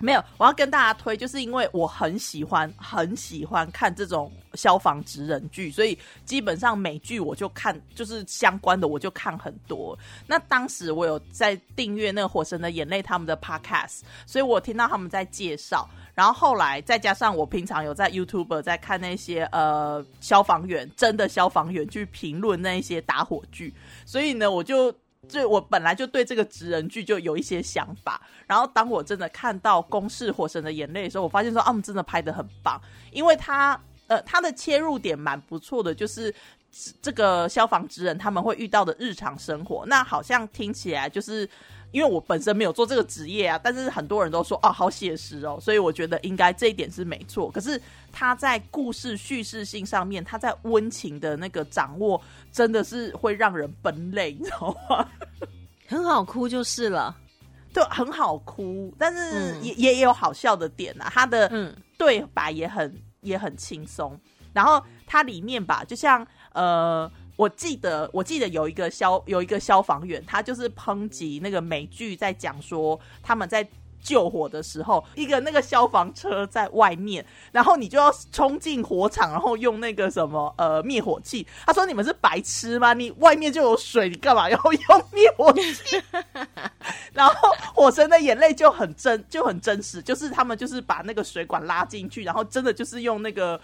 [0.02, 9.96] 没有，我要跟大家推，就是因为我很喜欢很喜欢看这种消防职人剧，所以基本上美剧我就看，就是相关的我就看很多。
[10.26, 15.88] 那当时我有在订阅那个《火神的眼泪》他们的 podcast，所以我听到他们在介绍。
[16.14, 23.72] 然后后来再加上我平常有在 YouTube 在看那些呃消防员真的消防员去评论那一些打火剧，
[24.04, 24.92] 所以呢我就
[25.28, 32.80] 就我本来就对这个职人剧就有一些想法，然后当我真的看到《公式火神的眼泪》的时候，我发现说啊，我们真的拍的很棒，
[33.10, 36.34] 因为他呃他的切入点蛮不错的，就是
[37.00, 41.48] 这个消防职人他们会遇到的日常生活，那好像听起来就是。
[41.92, 47.50] 因为我本身没有做这个职业啊，但是很多人都说哦，好写实哦，所以我觉得应该这一点是没错。
[47.50, 55.08] 可是他在故事叙事性上面，他在温情的那个掌握，真的是会让人奔泪， 你知道吗？
[55.86, 57.16] 很好哭就是了。
[57.72, 61.10] 对，很好哭，但是嗯也、也有好笑的点啊。
[61.12, 64.18] 他的嗯，对白也很也很轻松，
[64.52, 67.10] 然后它里面吧，就像呃。
[67.42, 73.68] 我记得，我记得有一个消有一个消防员，他就是抨击那个美剧，在讲说他们在
[74.00, 81.44] 救火的时候，一个那个消防车在外面，然后你就要冲进火场，然后用那个什么呃灭火器。
[81.66, 82.94] 他说：“你们是白痴吗？
[82.94, 86.00] 你外面就有水，你干嘛要用灭火器？”
[87.12, 93.60] 然后《火神的眼泪》就很真，就很真实，就是他们就是把那个水管拉进去，然后真的就是用那个。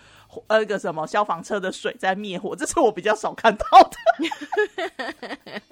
[0.48, 3.96] 呃，一个什么消防车的水在灭火，这是我比较少看到的。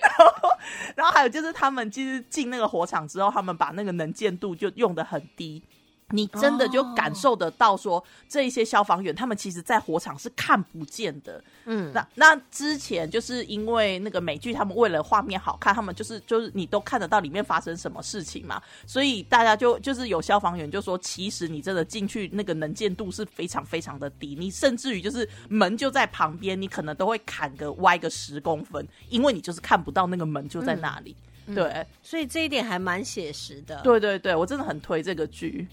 [0.00, 0.50] 然后，
[0.96, 5.62] 然后还有就是，他们其实进那个火场之后，他们把那个能见度就用的很低。
[6.10, 11.42] 你真的就感受得到，说这一些消防员他们其实，在火场是看不见的。
[11.66, 31.14] 嗯，那那之前就是因为那个美剧，他们为了画面好看，他们就是就是你都看得到里面发生什么事情嘛，所以大家就就是有消防员就说，其实你真的进去那个能见度是非常非常的低，你甚至于就是门就在旁边，你可能都会砍个歪个十公分，因为你就是看不到那个门就在那里。
[31.54, 33.80] 对，所以这一点还蛮写实的。
[33.82, 35.66] 对对对，我真的很推这个剧。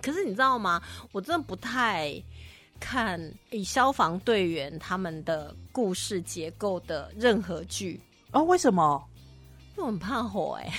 [0.00, 0.80] 可是你知道吗？
[1.10, 2.12] 我真的不太
[2.80, 8.00] 看以消防队员他们的故事结构的任何剧
[8.32, 8.42] 哦。
[8.44, 9.04] 为什么？
[9.74, 10.70] 因为我很怕火哎，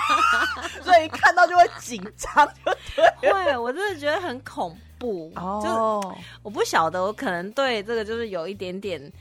[0.82, 2.48] 所以看到就会紧张，
[3.20, 6.16] 就 会我真的觉得很恐怖哦。
[6.42, 9.12] 我不晓得，我可能对这个就是有一点点，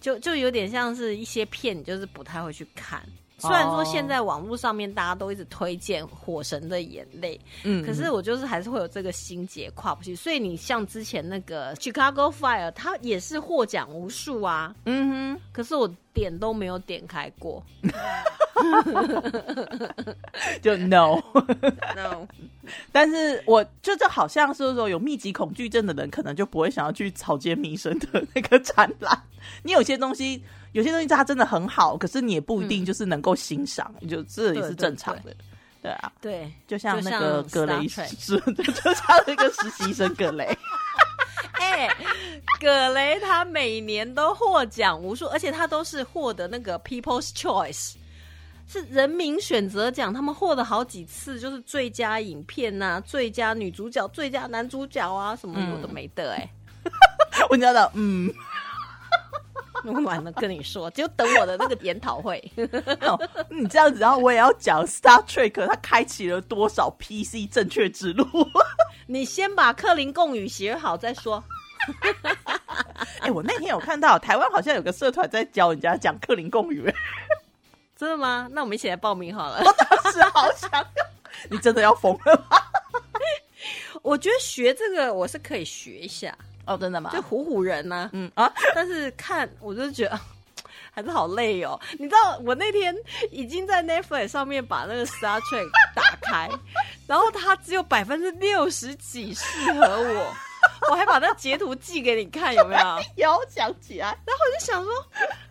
[0.00, 3.00] 就就有点像是一些片，就是不太会去看。
[3.38, 10.14] 虽然说现在网络上面大家都一直推荐《火神的眼泪》，嗯，可是我就是还是会有这个心结跨不去。
[10.14, 17.64] 所以你像之前那个《Chicago Fire》，它也是获奖无数啊，嗯哼，可是我点都没有点开过，
[20.60, 21.22] 就 no
[21.94, 22.26] no。
[22.92, 29.22] 但是我就这好像是说有密集恐惧症的人，可能就不会想要去草间弥生的那个展览。
[29.62, 30.42] 你有些东西。
[30.72, 35.22] 有些东西它真的很好，可是你也不一定就是能够欣赏，就这也是正常的，
[35.82, 35.90] 对。
[35.92, 40.44] 啊，对，就像那个格雷是， 就像那个实习生格雷，
[41.58, 41.88] 哎，
[42.60, 47.94] 葛雷他每年都获奖无数，而且他都是获得那个 People's Choice，
[48.66, 56.50] 是人民选择奖，他们获得好几次，就是最佳影片呐、最佳女主角、最佳男主角啊，什么有的没的，哎，
[57.48, 58.30] 我知道，嗯。
[59.88, 62.40] 我完了，跟你说，就等我的那个研讨会。
[63.50, 68.26] 你这样子，然后我也要讲 Star Trek，它开启了多少 PC 正确之路？
[69.06, 71.42] 你先把克林贡语学好再说。
[73.20, 76.92] 哎，我那天有看到台湾好像有个社团在教人家讲克林贡语，
[77.96, 78.48] 真的吗？
[78.50, 79.62] 那我们一起来报名好了。
[79.64, 80.70] 我当时好想，
[81.50, 82.58] 你真的要疯了吗？
[84.02, 86.36] 我觉得学这个我是可以学一下。
[86.68, 87.10] 哦，真的吗？
[87.12, 90.20] 就唬唬人呢，嗯啊，但是看我就觉得
[90.92, 91.78] 还是好累哦。
[91.98, 92.94] 你知道，我那天
[93.30, 96.48] 已经在 Netflix 上面把那个 Star Trek 打开，
[97.06, 100.34] 然后它只有百分之六十几适合我。
[100.90, 102.80] 我还把那截图寄给你看，有没有？
[103.16, 104.92] 有想起来，然后我就想说，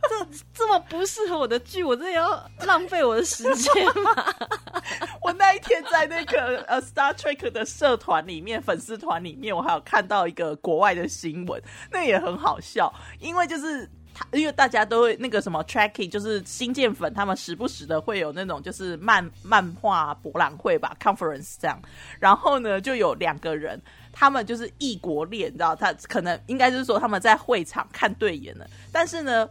[0.10, 4.34] 这这么不适合我的剧，我真的要浪费我的时间吗？
[5.22, 11.62] 我那一天在那个呃 Star Trek 的社团里面、粉丝团里面，我还有看到一个国外的新闻，
[11.92, 21.80] 那也很好笑，因为就是他，因为大家都会那个什么 tracking，就是新建粉，他们时不时的会有那种就是漫漫画博览会吧，conference 这样，
[22.20, 23.82] 然后呢，就有两个人。
[24.20, 25.76] 他们就是异国恋，你知道？
[25.76, 29.48] 他可能应该就是说他们在会场看对眼了，但是呢，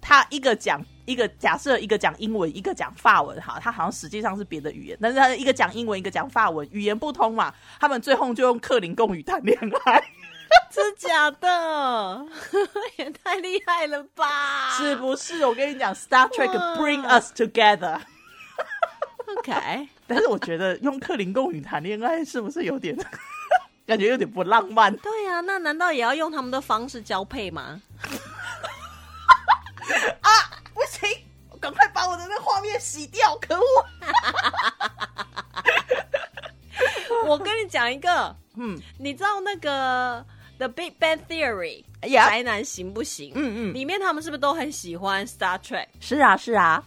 [0.00, 10.02] 他一个讲一个假设，一个讲英文，一个讲法文，哈，他好像实际上是别的语言，但是他一个讲英文，一个讲法文，语言不通嘛，他们最后就用克林贡语谈恋爱，
[10.72, 12.26] 真假的？
[12.96, 14.70] 也太厉害了吧？
[14.78, 15.44] 是不是？
[15.44, 18.00] 我跟你讲，Star Trek bring us together。
[19.36, 22.96] OK，但是我觉得用克林贡语谈恋爱是不是有点？
[23.90, 24.96] 感觉有点不浪漫。
[24.98, 27.82] 对呀，那难道也要用他们的方式交配吗？
[30.22, 30.30] 啊，
[30.72, 31.10] 不行！
[31.60, 33.36] 赶快把我的那画面洗掉！
[33.40, 33.64] 可恶！
[37.26, 40.20] 我跟你讲一个，嗯，你知道那个
[40.58, 43.32] 《The Big Bang Theory》宅男行不行？
[43.34, 45.88] 嗯嗯，里面他们是不是都很喜欢 Star Trek？
[45.98, 46.80] 是啊，是啊。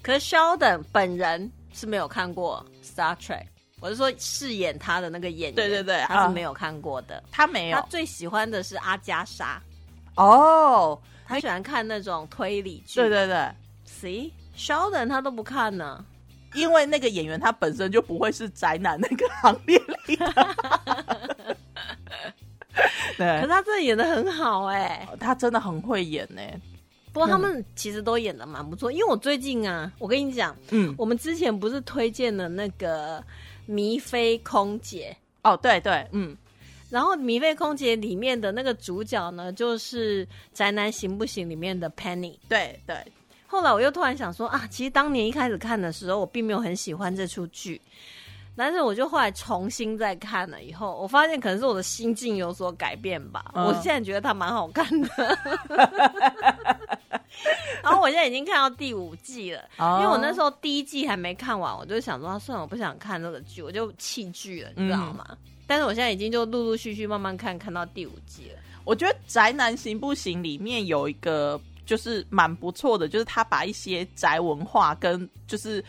[0.00, 3.44] 可是 Sheldon 本人是没有看过 Star Trek。
[3.80, 7.78] 我是说，饰演他的那个演员，对对对，他是没有看过的，他没有。
[7.78, 9.62] 他最喜欢的是阿加莎，
[10.16, 13.48] 哦，他喜欢看那种推理剧，对对对。
[13.86, 16.04] See Sheldon 他都不看呢，
[16.54, 20.26] 因为那个演员他本身就不会是宅男那个行列里的。
[23.16, 26.40] 可是，他真的演的很好哎、他真的很会演呢。
[27.12, 33.18] 不过他们其实都演的蛮不错，因为我最近啊，我跟你讲，嗯，我们之前不是推荐了那个
[33.68, 35.14] 《迷飞空姐》，
[35.50, 36.34] 哦，对对，嗯，
[36.88, 42.38] 然后《迷飞空姐》里面的那个主角呢，就是《宅男行不行》里面的 Penny。
[42.48, 42.96] 对对，
[43.46, 47.78] 后来我又突然想说啊，其实当年一开始看的时候，我并没有很喜欢这出剧，
[48.56, 53.52] 但是我就后来重新再看了以后，我发现可能是我的心境有所改变吧。
[53.54, 55.08] 嗯我现在觉得它蛮好看的。
[57.82, 65.36] 然后我现在已经看到第五季了，哦因为我那时候第一季还没看完，我就想说，啊算了，我不想看这个剧，我就弃剧了，你知道吗？
[65.66, 68.58] 但是我现在已经就陆陆续续慢慢看，看到第五季了。
[68.84, 75.84] 我觉得《宅男行不行》里面有一个就是蛮不错的，就是他把一些宅文化跟就是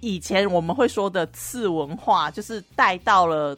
[0.00, 3.56] 以前我们会说的次文化，就是带到了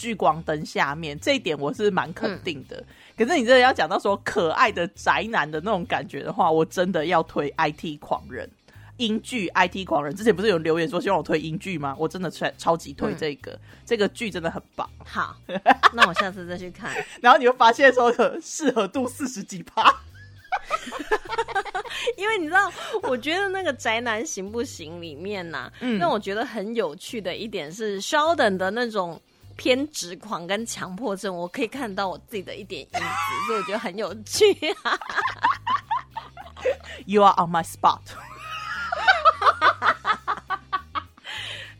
[0.00, 2.82] 聚光灯下面，这一点我是蛮肯定的。
[3.16, 8.48] 可是你真的要讲到说可爱的宅男的那种感觉的话，我真的要推 IT 狂人。
[8.96, 11.94] 英剧 IT 狂人之前不是有留言说希望我推英剧吗？
[11.98, 14.88] 我真的超超级推这个，这个剧真的很棒。
[15.04, 15.36] 好，
[15.94, 16.94] 那我下次再去看。
[17.20, 18.10] 然后你会发现说
[18.42, 19.82] 适合度四十几趴，
[22.16, 22.70] 因为你知道，
[23.04, 29.18] 我觉得那个宅男行不行里面呐、嗯让我觉得很有趣的一点是，Sheldon 的那种
[29.60, 32.98] 偏执狂跟强迫症，我可以看到我自己的一点影子，
[33.46, 34.50] 所以我觉得很有趣、
[34.82, 34.98] 啊。
[37.04, 38.00] You are on my spot。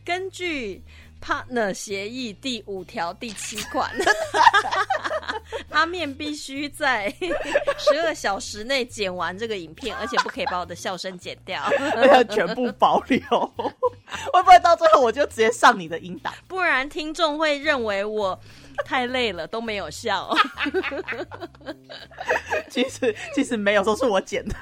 [0.05, 0.83] 根据
[1.21, 3.89] partner 协议第五条第七款，
[5.69, 7.13] 阿面必须在
[7.77, 11.61] 十二小时内剪完这个影片，而且不可以把我的笑声剪掉，
[12.11, 13.21] 要全部保留，
[14.33, 16.33] 会不会到最后我就直接上你的音档？
[16.47, 18.37] 不然听众会认为我
[18.85, 20.35] 太累了都没有笑。
[22.69, 24.55] 其实其实没有，都是我剪的。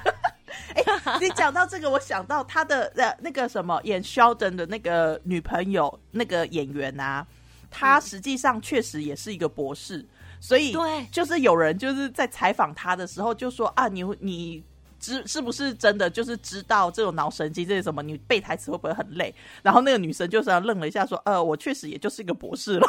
[0.74, 7.26] 哎、你讲到这个，我想到他的呃那个什么演 Sheldon 的那个女朋友那个演员啊，
[7.70, 10.06] 她实际上确实也是一个博士，
[10.40, 14.64] 所以对就是有人就是在采访他的时候就说啊，你你。
[15.02, 18.02] 知是不是真的就是知道这种脑神经这些什么？
[18.02, 19.34] 你背台词会不会很累？
[19.62, 22.86] 然后那个女生就是愣了一下，说：“呃，我确实也就是一个博士了。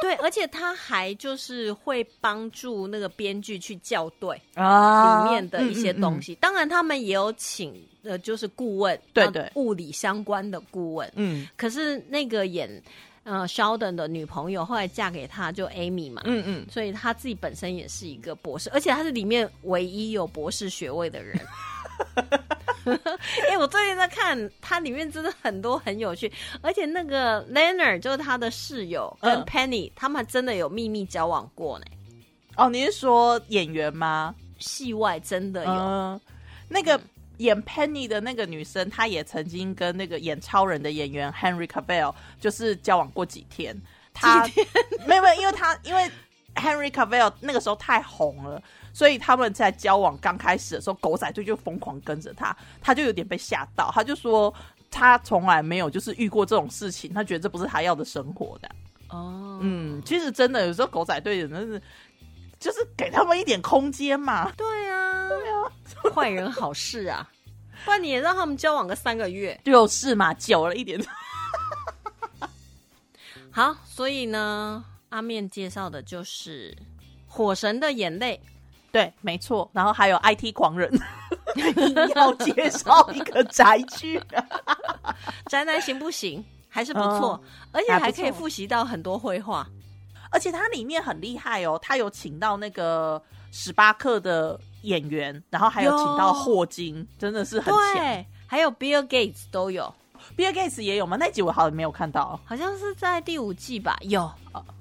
[0.02, 6.32] 对，而且他还就是会帮助那个编剧去校对”啊里面的一些东西。
[6.32, 6.34] 西。
[6.36, 11.10] 当然，他们也有请呃，就是顾问，呃对对物理相关的顾问。
[11.16, 12.82] 嗯可是那个演
[13.24, 21.38] 呃 Sheldon 的女朋友后来嫁给他，就 Amy 嘛，嗯嗯，所以他自己本身也是一个博士，而且他是里面唯一有博士学位的人。
[23.50, 31.84] 哎、我最近在看，它里面真的很多很有趣，而且那个 Leonard 就是他的室友跟嗯 Penny，、他们真的有秘密交往过呢。
[32.56, 34.34] 哦，你是说演员吗？
[34.58, 36.20] 戏外真的有，嗯，
[36.68, 36.98] 那个
[37.40, 43.78] 演 Penny 的那个女生，她也曾经跟那个演超人的演员 Henry Cavill 就是交往过几天。
[44.12, 44.44] 他
[45.06, 46.10] 没有没有，因为他因为
[46.56, 48.60] Henry Cavill 那个时候太红了，
[48.92, 54.52] 所以他们在交往刚开始的时候，狗仔队就疯狂跟着他，他就有点被吓到，他就说
[54.90, 58.68] 他从来没有就是遇过这种事情，他觉得这不是他要的生活的。
[59.08, 61.82] 哦，嗯，其实真的有时候狗仔队真的是
[62.58, 64.52] 就是给他们一点空间嘛。
[64.56, 65.49] 对啊，对啊，
[66.14, 67.28] 坏人好事啊，
[67.84, 69.58] 不然你也让他们交往个三个月。
[69.64, 71.00] 就是嘛，久了一点。
[73.50, 76.70] 好，所以呢，阿面介绍的就是
[77.26, 78.40] 《火神的眼泪》。
[78.92, 79.68] 对，没错。
[79.72, 80.90] 然后还有 IT 狂人，
[81.56, 84.20] 硬 要介绍一个宅剧。
[85.46, 86.44] 宅男行不行？
[86.68, 87.42] 还是不错，
[87.72, 89.66] 而且还可以复习到很多绘画。
[90.30, 97.94] 而且它里面很厉害哦，它有请到那个史巴克的演员，然后还有请到霍金，真的是很强。
[97.94, 99.92] 对，还有 Bill Gates 都有
[100.36, 101.16] ，Bill Gates 也有吗？
[101.18, 102.38] 那集我好像没有看到。
[102.44, 104.30] 好像是在第五季吧，有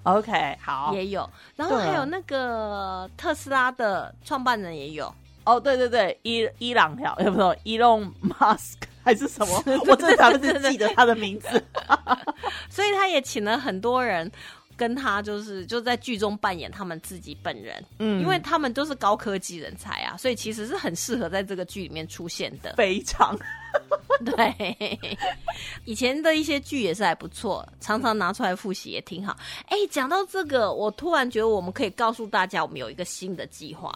[0.03, 0.93] OK，好。
[0.93, 9.63] 也有，然后还有那个特斯拉的创办人也有，哦，对对对，伊伊朗条，呃，不是伊隆马斯克还是什么？
[9.87, 11.47] 我真的还不是记得他的名字。
[12.69, 14.31] 所以他也请了很多人。
[14.79, 22.73] 跟他就是就在剧中扮演他们自己本人，嗯因为他们都是高科技人才啊，所以其实是很适合在这个剧里面出现的。
[22.77, 23.37] 非常
[24.25, 24.97] 对，
[25.83, 29.37] 以前的一些剧也是还不错，常常拿出来复习也挺好。
[29.67, 33.93] 哎，讲到这个，我突然觉得我们可以告诉大家，我们有一个新的计划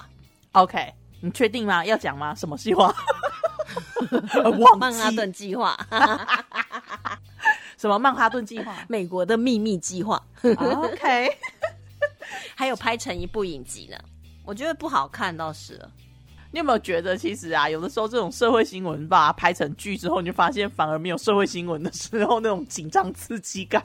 [0.51, 0.93] OK。
[1.21, 1.86] 你确定吗？
[1.86, 2.36] 要讲吗？
[2.36, 2.93] 什么计划？
[4.59, 5.77] 忘曼哈顿计划，
[7.84, 10.25] 什么曼哈顿计划美国的秘密计划。
[10.41, 11.29] ？OK，还
[12.55, 13.97] 还有拍成一部影集呢。
[14.45, 15.91] 我觉得不好看倒是了。
[16.49, 23.84] 你有没有觉得，其实啊，有的时候这种社会新闻把它拍成剧之后，你就发现反而没有社会新闻的时候那种紧张刺激感。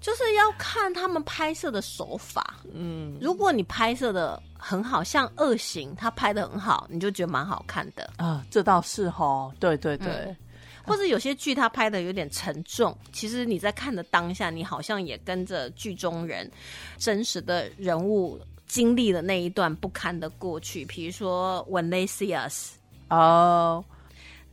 [0.00, 2.54] 就是要看他们拍摄的手法。
[2.72, 8.08] 嗯如果你拍摄的很好，像《恶行》，他拍的很好，你就觉得蛮好看的。
[8.18, 10.36] 啊，这倒是哈，对对对，嗯
[10.84, 16.50] 或者有些剧他拍的有点沉重，其实你在看的当下，你好像也跟着剧中人
[16.98, 20.84] 真实的人物经历了那一段不堪的过去。
[20.84, 22.74] 比如说《When They See Us》，
[23.16, 23.84] 哦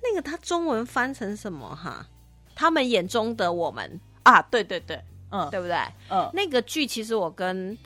[0.01, 2.07] 那个他中文翻成什么哈？
[2.55, 5.01] 他们眼中的我们，啊，对对对，
[5.31, 5.77] 嗯对不对？
[6.09, 7.77] 嗯，那个剧其实我跟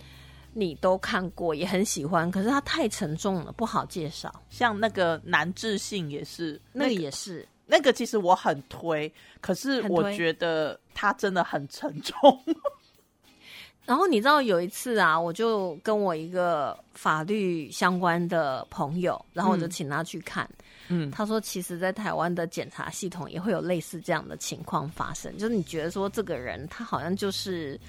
[0.53, 4.31] 你都看过，也很喜欢，可是它太沉重了，不好介绍。
[4.49, 9.11] 像那个男智性也是，那个个也是，那个其实我很推，
[9.41, 12.15] 可是我觉得它真的很沉重。
[13.85, 20.49] 然后你知道有一次啊，我就跟我一个法律相关的朋友，然后我就请他去看。
[20.87, 27.79] 嗯他说，其实，在台湾的检察系统也会有类似这样的情况发生，就是你觉得说这个人他好像就是，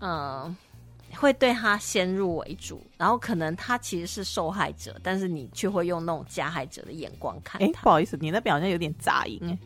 [0.00, 0.56] 嗯、
[1.16, 9.58] 会对他先入为主，然后可能他其实是受害者，但是你却会用那种加害者的眼光看哎，不好意思，你那边好像有点杂音哎。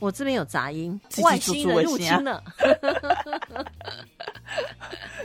[0.00, 2.42] 我这边有杂音外星人入侵了。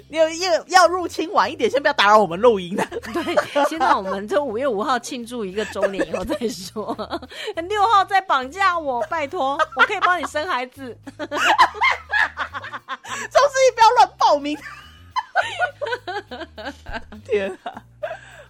[0.07, 2.85] 你有要要入侵晚一点，先不要打扰我们录音的。
[3.11, 3.35] 对，
[3.67, 6.95] 先让我们这五月五号庆祝一个周年以后再说。
[7.67, 10.97] 六号再绑架我，拜托，我可以帮你生孩子。
[11.17, 11.29] 周思怡
[13.75, 14.57] 不要乱报名。
[17.25, 17.83] 天啊！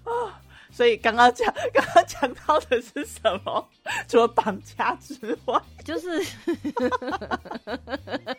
[0.03, 0.41] 啊！
[0.71, 3.69] 所以刚刚讲刚刚讲到的是什么？
[4.07, 6.25] 除了绑架之外，就是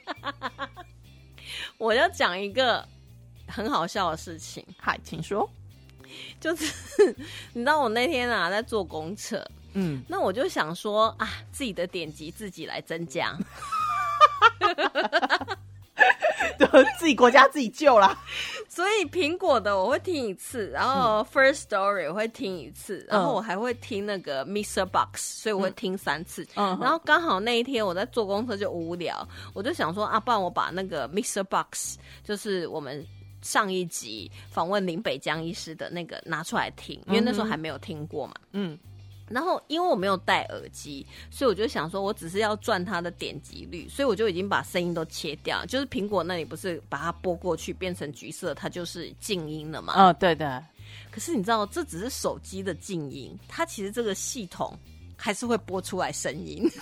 [1.76, 2.86] 我要讲一个
[3.46, 5.48] 很好笑的事情，嗨，请说。
[6.40, 6.66] 就是
[7.52, 13.36] 你知道我那天啊在坐公车，嗯，那我就想说啊，自己的点击自己来增加。
[16.58, 16.66] 就
[16.98, 18.18] 自己国家自己救啦。
[18.68, 24.84] 所以苹果的我会听一次，然后 First Story 我会听一次，然后我还会听那个 Mr.
[24.84, 26.46] Box，所以我会听三次。
[26.54, 31.42] 嗯然后刚好那一天我在坐公车就无聊，我就想说啊，不然我把那个 Mr.
[31.44, 33.06] Box，就是我们。
[33.42, 38.34] 上一集访问林北江医师的那个拿出来听，因为那时候还没有听过嘛。
[38.52, 38.78] 嗯，
[39.30, 45.64] 然后因为我没有戴耳机，所以我就想说，我只是要赚它的点击率，所以我就已经把声音都切掉。
[45.66, 49.94] 就是苹果那里不是把它拨过去变成橘色，它就是静音了嘛。
[49.96, 50.62] 嗯，对的。
[51.10, 54.76] 可是你知道，这只是手机的静音，它其实这个系统
[55.16, 56.68] 还是会播出来声音。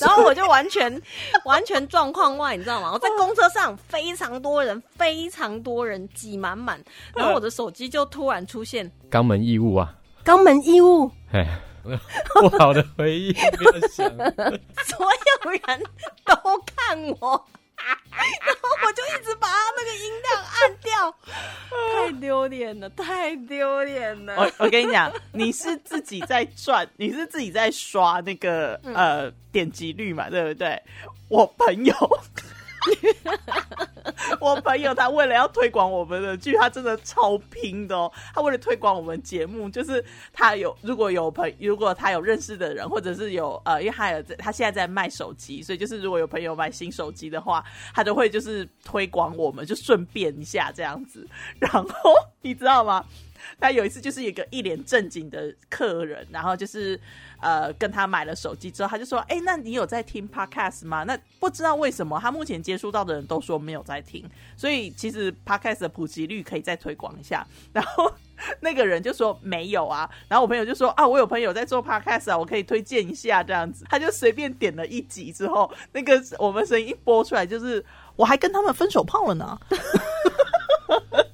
[0.00, 1.02] 然后我就完全
[1.44, 2.92] 完全状况外，你知道吗？
[2.92, 6.82] 我在公车上非常多人，非常多人挤满满，
[7.14, 9.94] 然后我的手机就突然出现肛门异物啊，
[10.28, 11.58] 肛门异物，哎，
[12.38, 14.06] 不好的回忆，不要想。
[14.84, 15.08] 所
[15.44, 15.82] 有人
[16.26, 16.34] 都
[16.66, 17.46] 看我，
[17.80, 21.16] 然后我就一直把他那个音量按掉，
[21.94, 24.36] 太丢脸了，太丢脸了。
[24.36, 30.78] 我我跟你讲，你是自己在转，你是自己在刷那个、呃点击率嘛，对不对？
[31.30, 31.94] 我朋友，
[34.40, 38.10] 我朋友他为了要推广我们的剧，他真的超拼的哦。
[38.34, 51.26] 他为了推广我们节目，就是他有如果有朋如果他有认识的人，或者是有呃，因为他有在他现在在卖手机，所以就是如果有朋友买新手机的话，他都会就是推广我们，就顺便一下这样子。
[51.58, 51.88] 然后
[52.40, 53.04] 你知道吗？
[53.60, 57.00] 他有一次就是一个一脸正经的客人，然后就是
[57.40, 64.24] 呃跟他买了手机之后，他就说：“哎、那你有在听 podcast 吗？”那不知道为什么他目前接触到的人都说没有在听，
[64.56, 67.46] 所以其实 podcast 的普及率可以再推广一下。
[67.72, 68.12] 然后
[68.60, 77.84] 那个人就说没有啊，然后我朋友就说：“啊，我有朋友在做 podcast 啊，我可以推荐一下这样子。”他就随便点了一集之后，那个我们声音一播出来，就是
[78.16, 79.58] 我还跟他们分手炮了呢。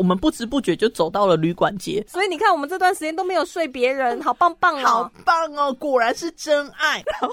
[0.00, 5.12] 我们不知不觉就走到了旅馆街，所以你看，我们这段时间都没有睡别人，好棒棒哦好哦！
[5.26, 7.02] 棒哦，果然是真爱。
[7.04, 7.30] 然后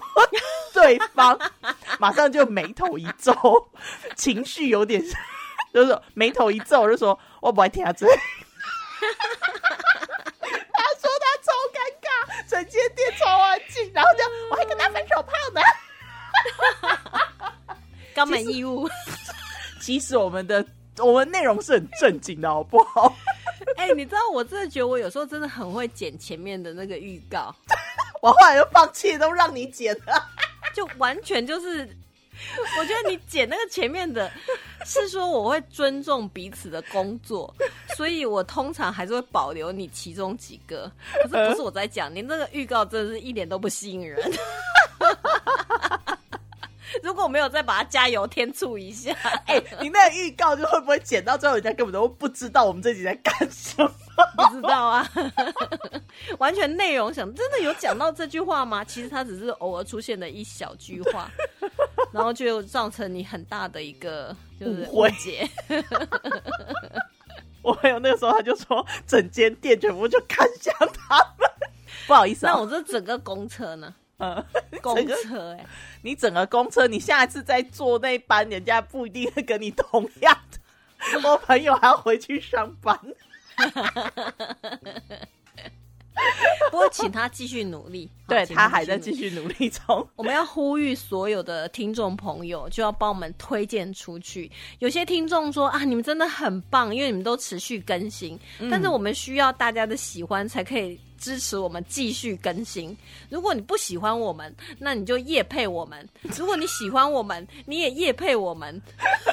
[0.74, 1.40] 对方
[1.98, 3.34] 马上就眉头一皱，
[4.18, 5.02] 情绪有点
[5.74, 8.14] 就是眉头一皱，就说：“我不爱听这。”他
[11.00, 14.20] 说他超尴尬，整间店超安静，然后就
[14.52, 15.62] 我还跟他分手炮呢。
[18.14, 18.90] 肛门异物，
[19.80, 20.66] 其实我们的
[21.00, 23.16] 我们内容是很正经的，好不好？
[23.78, 27.54] 哎、你知道我真的觉得我有时候真的很会剪前面的那个预告，
[28.22, 30.30] 我后来就放弃，都让你剪了。
[30.74, 31.88] 就完全就是，
[32.80, 34.32] 我觉得你剪那个前面的
[34.86, 37.54] 是说我会尊重彼此的工作，
[37.98, 40.92] 所以我通常还是会保留你其中几个。
[41.14, 44.20] 可是不是我在讲，你那个预告真的是一点都不吸引人。
[47.04, 49.14] 如果没有再把它加油添醋一下，
[49.46, 53.92] 哎、你那个预告就会不会剪到最后，人家根本都不知道我们这集在干什么？
[54.36, 55.08] 不知道啊，
[56.40, 58.84] 完全内容想真的有讲到这句话吗？
[58.84, 61.30] 其实它只是偶尔出现的一小句话，
[62.12, 65.48] 然后就造成你很大的一个就是误解。
[67.62, 71.48] 我朋友那个时候他就说，整间店全部就看向他们。
[72.08, 73.94] 不好意思啊，那我这整个公车呢？
[74.18, 74.44] 呃，
[74.82, 75.66] 公车哎、
[76.02, 80.58] 你整个公车，你下一次再坐那班，人家不一定会跟你同样的。
[81.24, 83.00] 我朋友还要回去上班。
[86.72, 90.10] 不过请他继续努力， 好对请他还在继续努力中。
[90.16, 94.52] 我们要呼吁所有的听众朋友，就要帮我们推荐出去。
[94.80, 102.96] 有些听众说啊，你们真的很棒，因为你们都持续更新，嗯但是我们需要大家的喜欢才可以支持我们继续更新。
[103.30, 106.00] 如果你不喜欢我们，那你就夜配我们；
[106.38, 108.82] 如果你喜欢我们，你也夜配我们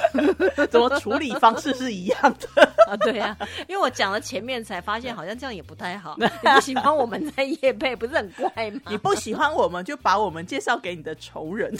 [0.71, 2.73] 怎么处理方式是一样的？
[2.89, 2.97] 啊！
[2.99, 3.37] 对啊，
[3.69, 6.17] 因为我讲了前面才发现，好像这样也不太好。
[6.21, 8.81] 你不喜欢我们在夜配，不是很怪吗？
[8.89, 11.77] 你不喜欢我们，就把我们介绍给你的仇人。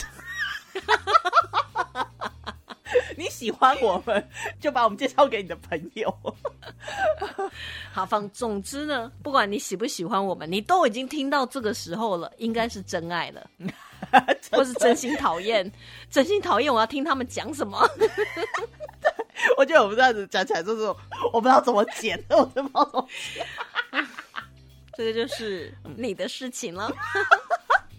[3.17, 4.29] 你喜欢我们，
[4.61, 6.17] 就把我们介绍给你的朋友。
[7.93, 13.51] 好，放总之呢，不管你喜不喜欢我们，你都已经听到这个时候了，应该是真爱了，
[14.53, 15.71] 或是真心讨厌。
[16.11, 17.79] 真心讨厌，我要听他们讲什么。
[19.57, 20.83] 我觉得我们这样子讲起来，就是
[21.33, 23.09] 我不知道怎么剪，我真不知道怎么
[24.97, 26.93] 这个就是你的事情了。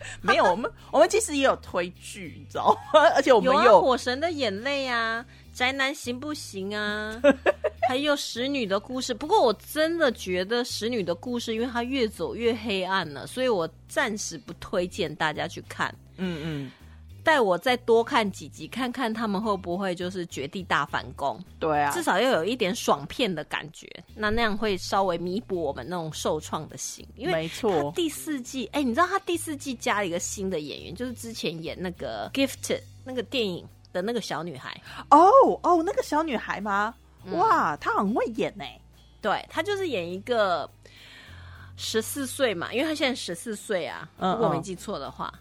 [0.21, 3.01] 没有，我们我们其实也有推剧，你知道吗？
[3.15, 7.21] 而且我们有火神的眼泪啊，宅男行不行啊？
[7.87, 9.13] 还有使女的故事。
[9.13, 15.93] 不过我真的觉得使女的故事，因为它越走越黑暗了，所以我暂时不推荐大家去看。
[16.17, 16.71] 嗯嗯，
[17.25, 21.43] 带我再多看几集，看看他们会不会就是绝地大反攻。
[21.59, 27.05] 对啊，至少要有一点爽片的感觉，那那样会稍微弥补我们那种受创的心。
[27.15, 35.27] 因为没错他第四季，哎、你知道他第四季加了一个新的演员，就是之前演那个《Gifted》那个电影的那个小女孩，哦
[35.63, 36.93] 哦，那个小女孩吗？
[37.25, 38.63] 嗯哇，她很会演呢。
[39.19, 40.69] 对她就是演一个
[41.75, 45.33] 十四岁嘛，因为她现在十四岁啊，如果我没记错的话。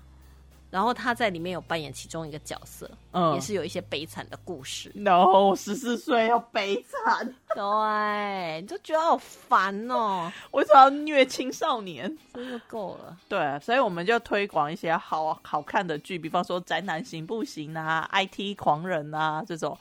[0.75, 4.91] 然后他在里面有扮演其中一个角色，嗯也是有一些悲惨的故事。
[4.93, 12.19] No，十四岁要悲惨， 对，就觉得好烦哦，为什么要虐青少年？
[12.35, 13.17] 真的够了。
[13.29, 19.79] 对，所以我们就推广一些好好看的剧，比方说《宅男行不行》啊，《IT 狂人》啊这种，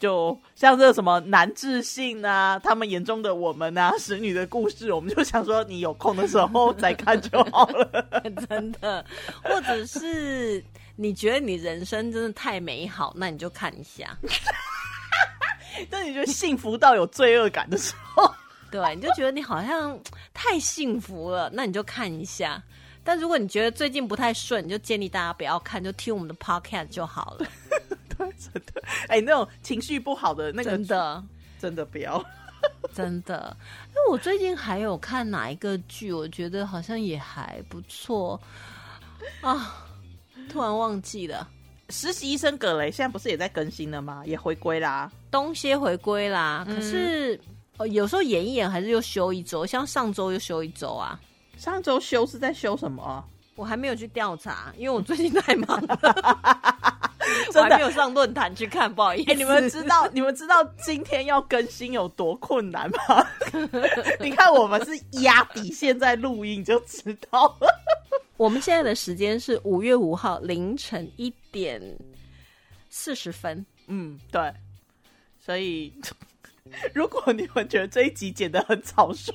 [0.00, 8.06] 就像这个什么男智性啊，他们眼中的我们啊， 使女的故事，我们就想说你有空的时候再看就好了。
[8.48, 9.04] 真的，
[9.44, 10.64] 或者是
[10.96, 14.16] 你觉得你人生真的太美好，那你就看一下，
[15.90, 18.34] 但你觉得幸福到有罪恶感的时候，
[18.70, 20.00] 对，你就觉得你好像
[20.32, 22.62] 太幸福了，那你就看一下。
[23.04, 27.46] 但如果你觉得最近不太顺，你就建议大家不要看，就听我们的 podcast 就好了。
[28.38, 31.24] 真的，哎、那种情绪不好的那个真的，
[31.58, 32.22] 真的不要。
[32.94, 33.56] 真的。
[33.88, 38.40] 因为我最近还有看哪一个剧，我觉得好像也还不错
[39.40, 39.86] 啊，
[40.48, 41.48] 突然忘记了。
[41.88, 44.22] 实习医生葛雷现在不是也在更新了吗？
[44.26, 45.10] 也回归啦。
[45.30, 47.40] 东歇回归啦，可是、
[47.78, 51.18] 哦有时候演一演还是又休一周，像上周又休一周啊。
[51.56, 53.24] 上周休是在休什么啊？
[53.56, 56.89] 我还没有去调查，因为我最近太忙了，我
[57.52, 59.30] 真的还没有上论坛去看，不好意思。
[59.30, 63.26] 哎、你们知道 你们知道今天要更新有多困难吗？
[64.20, 67.68] 你看我们是压底线在录音，你就知道了。
[68.36, 71.80] 我们现在的时间是五月五号凌晨一点
[72.88, 73.64] 四十分。
[73.86, 74.52] 嗯，对，
[75.44, 75.92] 所以
[76.94, 79.32] 如果你们觉得这一集剪得很草率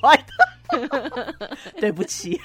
[0.72, 1.48] 的，
[1.80, 2.40] 对不起。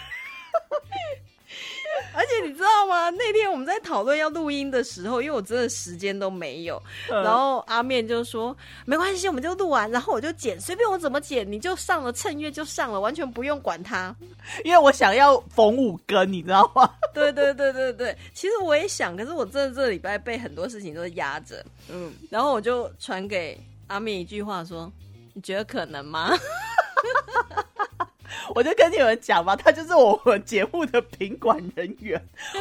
[2.14, 3.11] 而且你知道吗？
[3.11, 6.80] 那天我们在讨论要录音的时候，因为我真的时间都没有，
[7.11, 14.14] 嗯然后阿面就说没关系，我们就录完，然后我就剪，随便我怎么剪，你就上了，趁月就上了，完全不用管它。
[14.64, 16.90] 因为我想要逢五更，你知道吗？
[17.14, 24.90] 对对对对对，其实我也想，可是我真的这礼拜被很多事情都压着，嗯，然后我就传给阿面一句话说
[25.34, 26.30] ：“你觉得可能吗
[28.55, 32.20] 我就跟你们讲吧，他就是我们节目的品管人员。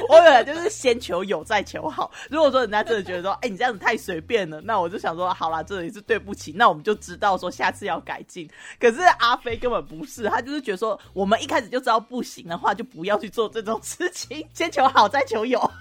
[0.09, 2.11] 我本来就是先求有，再求好。
[2.30, 8.49] 如果说人家真的觉得说，哎、你这样子太随便了，那我就想说，好啦，这里是对不起，那我们就知道说下次要改进。
[8.80, 15.59] 可是阿飞根本不是，他就是觉得说，我们一开始就知道不行的话，就不要去做这种事情，先求好，再求有。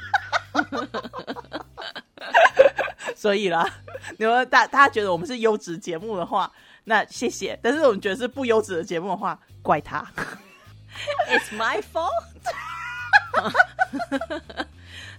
[3.17, 3.67] 所以啦，
[4.17, 6.51] 你们大大家觉得我们是优质节目的话，
[6.89, 10.03] 那谢谢；但是我们觉得是不优质的节目的话，怪他。
[11.29, 12.09] It's my fault。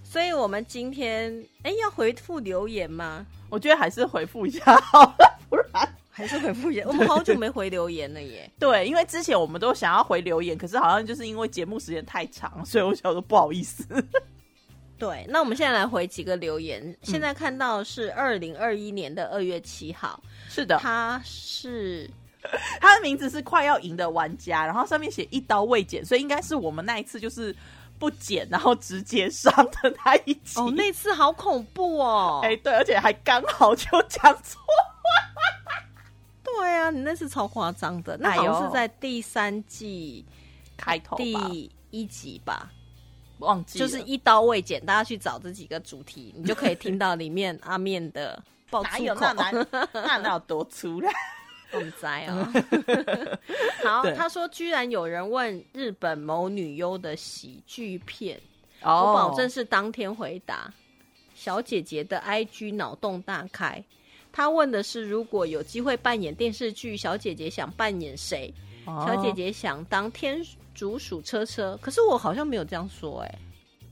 [0.02, 3.24] 所以，我们今天哎要回复留言吗？
[3.48, 6.82] 我觉得还是回复一下好了，不然还是回复一下？
[6.86, 8.50] 我们好久没回留言了耶。
[8.58, 13.84] 对，因为之前我们都想要回留言，可是好像就是因为节目时间太长，所以我想说不好意思。
[15.00, 16.94] 对，那我们现在来回几个留言。
[17.02, 22.08] 现在看到是二零二一年的二月七号，是的，他是
[22.78, 27.56] 他的名字是快要赢的玩家，然后上面写一刀未剪，所以应该是我们那一次就是
[27.98, 30.60] 不剪，然后直接上的那一集。
[30.60, 32.40] 哦，那次好恐怖哦。
[32.44, 34.60] 哎、对，而且还刚好就讲错。
[36.44, 40.26] 对啊，你那次超夸张的，那好像是在第三季
[40.76, 42.70] 开头第一集吧。
[43.40, 49.04] 忘记就是一刀未剪，大家去找这几个主题，你就可以听到里面阿面的爆粗口。
[49.04, 49.50] 有那 哪
[49.92, 51.10] 那哪有多粗啦？
[51.72, 52.52] 我们在啊。
[53.84, 58.40] 好， 他说居然有人问日本某女优的喜剧片，
[58.82, 60.72] 哦我保证是当天回答。
[61.34, 63.82] 小姐姐的 IG 脑洞大开，
[64.30, 68.52] 她问的是如果有机会扮演电视剧，小姐姐想扮演谁？
[68.84, 70.44] 哦小姐，姐想当天
[70.80, 73.38] 竺鼠车车，可是我好像没有这样说哎、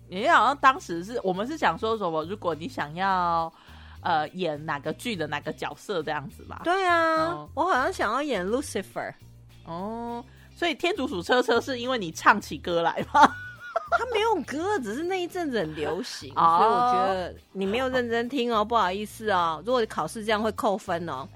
[0.08, 2.24] 你好像当时是我们是想说什么？
[2.24, 3.52] 如果你想要
[4.00, 6.62] 呃演哪个剧的哪个角色这样子吧？
[6.64, 9.12] 对啊，哦我好像想要演 Lucifer，
[9.66, 10.24] 哦，
[10.56, 13.34] 所以天竺鼠车车是因为你唱起歌来吗？
[13.92, 19.62] 他没有歌，只是那一阵子很流行，哦所以我觉得你没有认真听哦，不好意思哦。
[19.66, 21.28] 如果考试这样会扣分哦。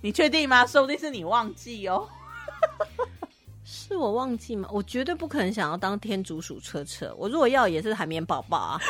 [0.00, 0.66] 你确定吗？
[0.66, 2.08] 说不定是你忘记哦。
[3.74, 4.68] 是我忘记吗？
[4.70, 7.10] 我绝对不可能想要当天竺鼠车车。
[7.16, 8.80] 我如果要也是海绵宝宝啊，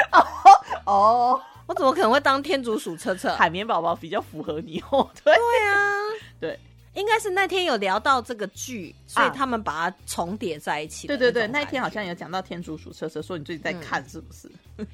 [0.85, 3.33] 哦，我怎么可能会当天竺鼠车车？
[3.37, 5.09] 海绵宝宝比较符合你哦。
[5.23, 5.95] 对对啊，
[6.41, 6.59] 对
[6.95, 14.51] 应该是那天有聊到这个剧，所以啊他们把它重叠在一起的对对对，那一天好像有讲到天竺鼠车车，说你最近在看是不是？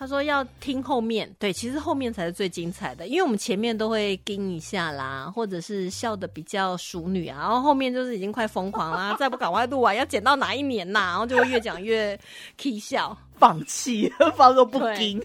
[0.00, 12.18] 他说要听后面，对，其实后面才是最精彩的，因为我们前面都会盯一下啦，或者是笑的比较淑女啊，然后后面就是已经快疯狂啦， 再不赶快录啊，要剪到哪一年呐、然后就会越讲越
[12.56, 13.14] k 笑。
[13.36, 15.22] 放弃，放都不对盯。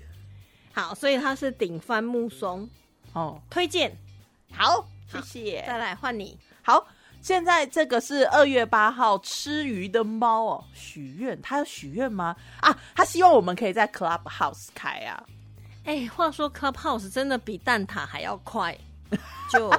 [0.74, 2.70] 好，所以他是顶番木松
[3.14, 3.98] 哦，推荐，
[4.52, 5.64] 好，谢谢。
[5.66, 6.38] 再来换你。
[6.62, 6.86] 好，
[7.26, 12.36] 现在这个是二月八号吃鱼的猫哦，许愿，他有许愿吗？
[12.62, 15.24] 啊，他希望我们可以在 Clubhouse 开啊。
[15.86, 18.78] 哎，话说 Clubhouse 真的比蛋挞还要快，
[19.52, 19.70] 就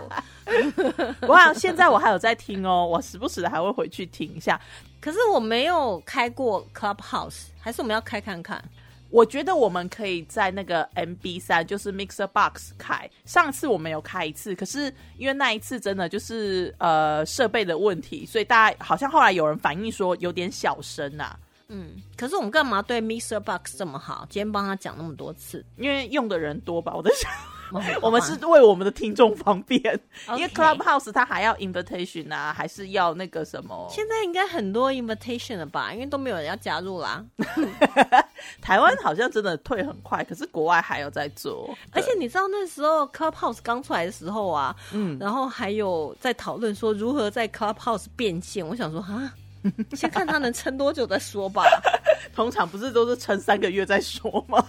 [1.28, 4.60] 哇现在我还有在听哦，我时不时的还会回去听一下。
[5.00, 8.60] 可是我没有开过 Clubhouse，还是我们要开看看？
[9.10, 13.08] 我觉得我们可以在那个 MB 三，就是 Mixer Box 开。
[13.24, 21.38] 上次我们有开一次，可是因为那一次真的就是呃设备的问题，所以大家好像后来有人反映说有点小声啊，
[21.68, 24.26] 嗯，可是我们干嘛对 Mixer Box 这么好？
[24.28, 26.92] 今天帮他讲那么多次，因为用的人多吧。
[26.94, 27.55] 我在想，哦
[28.00, 29.82] 我们是为我们的听众方便，
[30.36, 33.86] 因为 Clubhouse 它还要 invitation 啊，还是要那个什么？
[33.90, 35.92] 现在应该很多 invitation 了吧？
[35.92, 37.24] 因为都没有人要加入啦。
[38.60, 48.66] 台湾好像真的退很快，可是国外还有在做，而且你知道那时候 Clubhouse 刚出来的时候啊，嗯，然后还有在讨论说如何在 Clubhouse 变现。
[48.66, 49.32] 我想说啊，
[49.94, 51.64] 先看他能撑多久再说吧。
[52.34, 54.64] 通常不是都是撑三个月再说吗？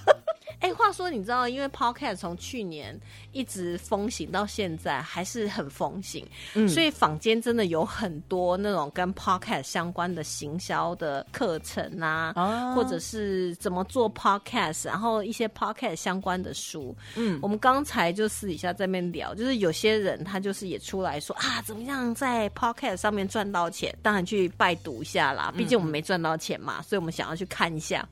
[0.59, 2.99] 哎，话说你知道，因为 Podcast 从去年
[3.31, 16.95] 一直风行到现在，还是很风行，嗯所以坊间真的有很多那种跟 Podcast 相关的行销的课程啊，啊或者是怎么做 Podcast，然后一些 Podcast 相关的书。
[17.15, 23.95] 嗯我们刚才就私底下在那边聊，就是有些人他就是也出来说啊，怎么样在 Podcast 上面赚到钱？
[24.01, 28.07] 当然去拜读一下啦，毕竟我们没赚到钱嘛，所以我们想要去看一下。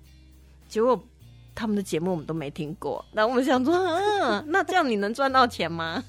[0.67, 1.01] 结果
[1.55, 3.73] 他们的节目我们都没听过，然后我们想说，
[4.21, 6.03] 嗯，那这样你能赚到钱吗？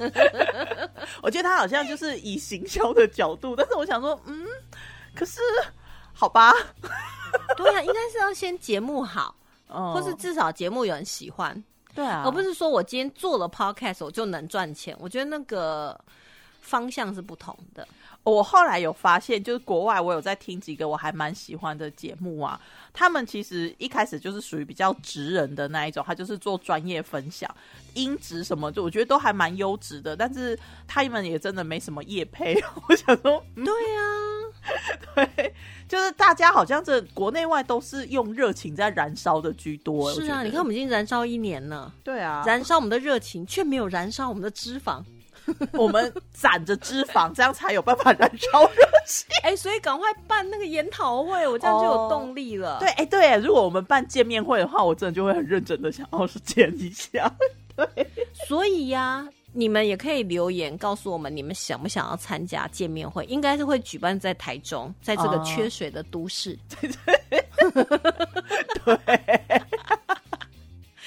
[1.23, 4.45] 我觉得他好像就是以行销的角度，但是我想说，嗯，
[5.15, 5.41] 可是
[6.13, 6.53] 好吧，
[7.57, 9.35] 对啊，应该是要先节目好，
[9.69, 11.63] 哦或是至少节目有人喜欢，
[11.95, 14.97] 对啊，而不是说我今天做了 podcast 我就能赚钱。
[14.99, 15.99] 我觉得那个
[16.61, 17.87] 方向是不同的。
[18.25, 22.61] 我后来有发现，就是国外我有在听几个我还蛮喜欢的节目啊，
[22.99, 27.55] 他们其实一开始就是属于比较直人的那一种，他就是做专业分享，
[27.93, 32.59] 音质什么，就我觉得都还蛮优质的，但是他们也真的没什么业配。
[32.89, 34.01] 我想说，嗯对啊，
[35.15, 35.55] 对，
[35.87, 40.11] 就是大家好像这国内外都是用热情在燃烧的居多。
[40.15, 45.05] 是啊，你看我们已经燃烧一年了，对啊，燃烧我们的热情，却没有燃烧我们的脂肪。
[45.73, 49.27] 我们攒着脂肪，这样才有办法燃烧热情。
[49.45, 52.79] 哎、所以赶快办那个研讨会，我这样就有动力了。
[52.81, 57.31] 对，，哎、对，如果我们办见面会的话，我真的就会很认真的想要是见一下。
[57.77, 57.87] 对
[58.49, 63.25] 所以呀、你们也可以留言告诉我们，你们想不想要参加见面会？
[63.27, 66.59] 应该是会举办在台中，在这个哦缺水的都市。
[66.81, 66.89] 对，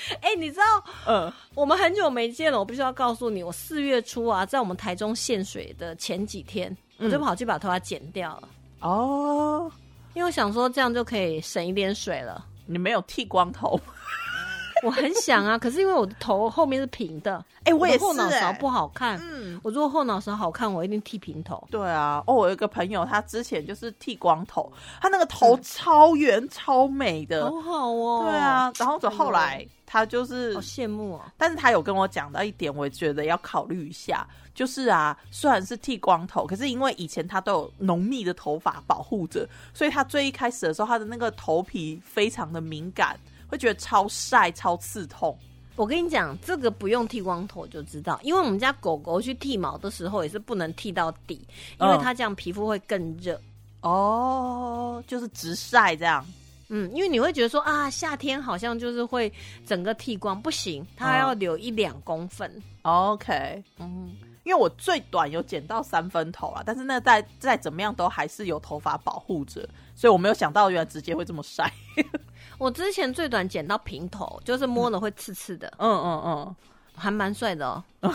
[0.22, 0.64] 哎、你知道
[1.08, 8.50] 嗯，我们很久没见了，我必须要告诉你，我四月初啊，在我们台中限水的前几天，我就跑去把头发剪掉了，
[8.82, 9.72] 哦，
[10.14, 12.45] 因为我想说这样就可以省一点水了。
[12.66, 13.80] 你没有剃光头？
[14.86, 19.20] 我很想啊，可是因为我的头后面是平的，哎、我也是、的后脑勺哎不好看。
[19.22, 21.62] 嗯，我如果后脑勺好看，我一定剃平头。
[21.70, 22.24] 对啊。
[22.26, 24.72] 哦，我有一个朋友，他之前就是剃光头，
[25.02, 27.52] 他那个头超圆、超美的。
[27.52, 31.22] 好好哦，对，啊，然后走哎呦后来他就是好羡慕哦。
[31.36, 45.36] 但是他有跟我讲到一点，我觉得要考虑一下，就是啊，虽然是剃光头，可是因为以前他都有浓密的头发保护着，所以他最一开始的时候，他的那个头皮非常的敏感，会觉得超晒、超刺痛。
[45.76, 51.36] 我跟你讲，这个不用剃光头就知道，因为我们家狗狗去剃毛的时候也是不能剃到底，
[51.80, 53.42] 因为嗯它这样皮肤会更热。
[53.82, 56.24] 哦，就是直晒这样。
[56.70, 59.32] 嗯，因为你会觉得说啊，夏天好像就是会
[59.66, 62.52] 整个剃光，不行，它还要留一两公分。
[62.84, 71.72] OK，嗯，因为我最短有剪到三分头啦，但是那再再怎么样都还是有头发保护着，所以我没有想到原来直接会这么晒。
[72.58, 76.56] 我之前最短剪到平头，就是摸了会刺刺的，嗯嗯嗯。
[76.96, 77.82] 还蛮帅的哦。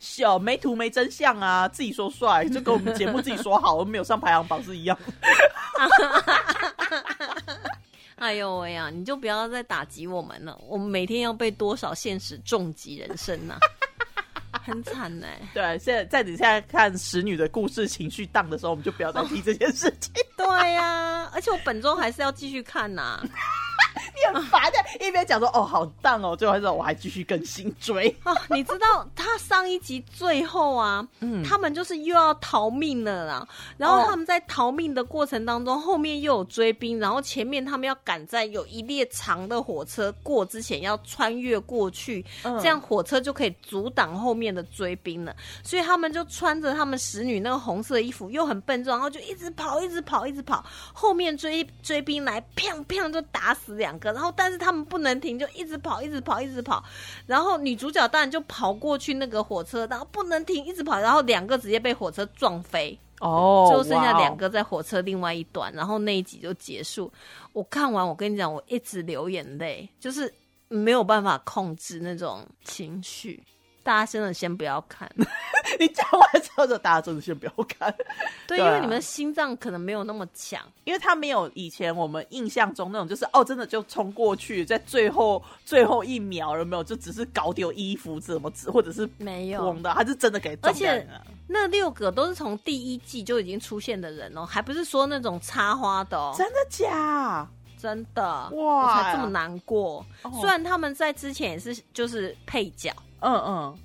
[0.00, 4.98] 小没图没真相啊，自己说帅， 就跟我们节目自己说好，我们没有上排行榜是一样。
[8.16, 13.56] 哎呦喂呀，你就不要再打击我们了，我们每天要被多少现实重击人生呐、
[14.66, 23.30] 很惨呢、对，现在在你现在看使女的故事情绪荡的时候，我们就不要再提这件事情，对呀、而且我本周还是要继续看呐、你
[24.32, 24.78] 很烦的。
[25.06, 28.08] 一边讲说哦好荡哦，最后还说我还继续更新追。
[28.24, 33.46] 啊，你知道他上一集最后啊，嗯他们就是又要逃命了啦。
[33.76, 45.34] 然后哦他们在逃命的过程当中，后面又有追兵，然后前面他们要赶在有一列长的火车过之前要穿越过去，嗯这样火车就可以阻挡后面的追兵了。
[45.62, 50.64] 所以他们就穿着他们使女那个红色的衣服，又很笨重，然后就一直跑，一直跑，一直跑。
[50.92, 56.82] 后面追追兵来，砰砰就打死两个，然后但是他们不能停，就一直跑，一直跑，一直跑。
[57.24, 67.08] 然后女主角当然就跑过去那个火车，然后不能停，一直跑，然后两个直接被火车撞飞，哦就剩下两个在火车另外一端，然后那一集就结束。
[67.52, 70.34] 我看完，我跟你讲，我一直流眼泪，就是
[70.66, 73.40] 没有办法控制那种情绪。
[73.88, 75.10] 大家真的先不要看，
[75.80, 77.92] 你讲完之后，就大家真的先不要看，
[78.46, 80.62] 对，因为你们心脏可能没有那么强。
[80.84, 89.60] 因为他没有以前我们印象中那种，就是哦，真的就冲过去，在最后最后一秒有没有，就只是搞丢衣服怎么或者是没有。
[89.62, 91.08] 碰到，他是真的给撞而且
[91.46, 97.48] 那六个都是从第一季就已经出现的人哦，还不是说那种插花的哦，真的假？
[97.80, 98.22] 真的。
[98.22, 100.04] 哇我才这么难过。
[100.20, 103.78] 哦虽然他们在之前也是就是配角，嗯嗯，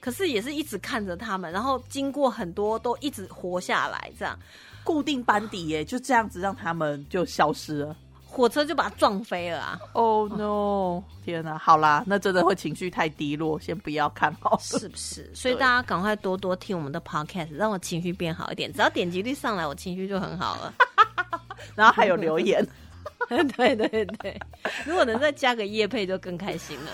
[0.00, 4.38] 可是也是一直看着他们，然后经过很多都一直活下来，这样
[4.84, 7.96] 固定班底耶，就这样子让他们就消失了。
[8.30, 11.02] 火车就把他撞飞了啊！Oh no！
[11.24, 14.58] 天哪，好啦，那真的会情绪太低落，先不要看好了。
[14.60, 15.30] 是不是？
[15.34, 18.70] 所以大家赶快多多听我们的 podcast，让我情绪变好一点。
[18.70, 20.74] 只要点击率上来，我情绪就很好了。
[21.74, 22.64] 然后还有留言，
[23.56, 24.38] 对对对，
[24.84, 26.90] 如果能再加个叶配，就更开心了。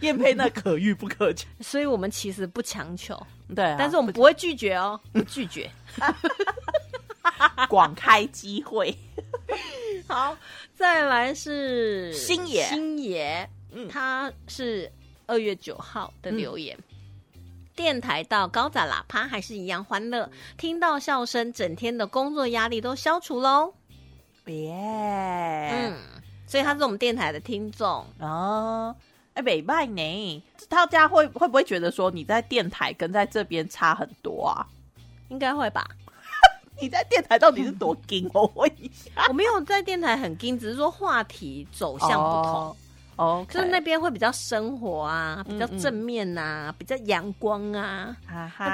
[0.00, 1.46] 叶配那可遇不可求。
[1.60, 3.14] 所以我们其实不强求，
[3.54, 5.70] 对啊、但是我们不会拒绝哦，不拒绝。
[7.68, 8.96] 广开机会。
[10.06, 10.36] 好，
[10.74, 14.90] 再来是星爷星爷，嗯他是
[15.26, 16.78] 二月九号的留言。
[17.74, 23.74] 电台到高载喇叭还是一样欢乐，听到笑声，整天的工作压力都消除喽。
[24.46, 24.72] 耶、
[25.72, 25.96] 嗯，
[26.46, 28.06] 所以他是我们电台的听众。
[28.20, 28.94] 哦，
[29.34, 30.42] 哎，北拜呢？
[30.68, 34.66] 大家会会不会觉得说你在电台跟在这边差很多啊？
[35.28, 35.84] 应该会吧？
[36.80, 38.30] 你在电台到底是多硬？
[38.32, 39.10] 我问一下。
[39.28, 42.76] 我没有在电台很硬，只是说话题走向不同。
[43.16, 48.16] 哦，就是那边会比较生活啊，比较正面呐、比较阳光啊。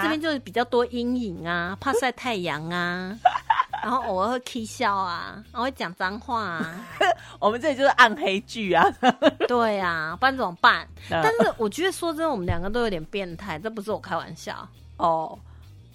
[0.02, 3.14] 这边就是比较多阴影啊，怕晒太阳啊，
[3.82, 6.86] 然后偶尔会 k 笑啊，然后会讲脏话啊，
[7.40, 8.84] 我们这里就是暗黑剧啊。
[9.48, 10.86] 对啊，不然怎么办？
[11.10, 14.68] 嗯但是我觉得说真的，我们两个都有点变态，这不是我开玩笑，
[14.98, 15.38] 哦，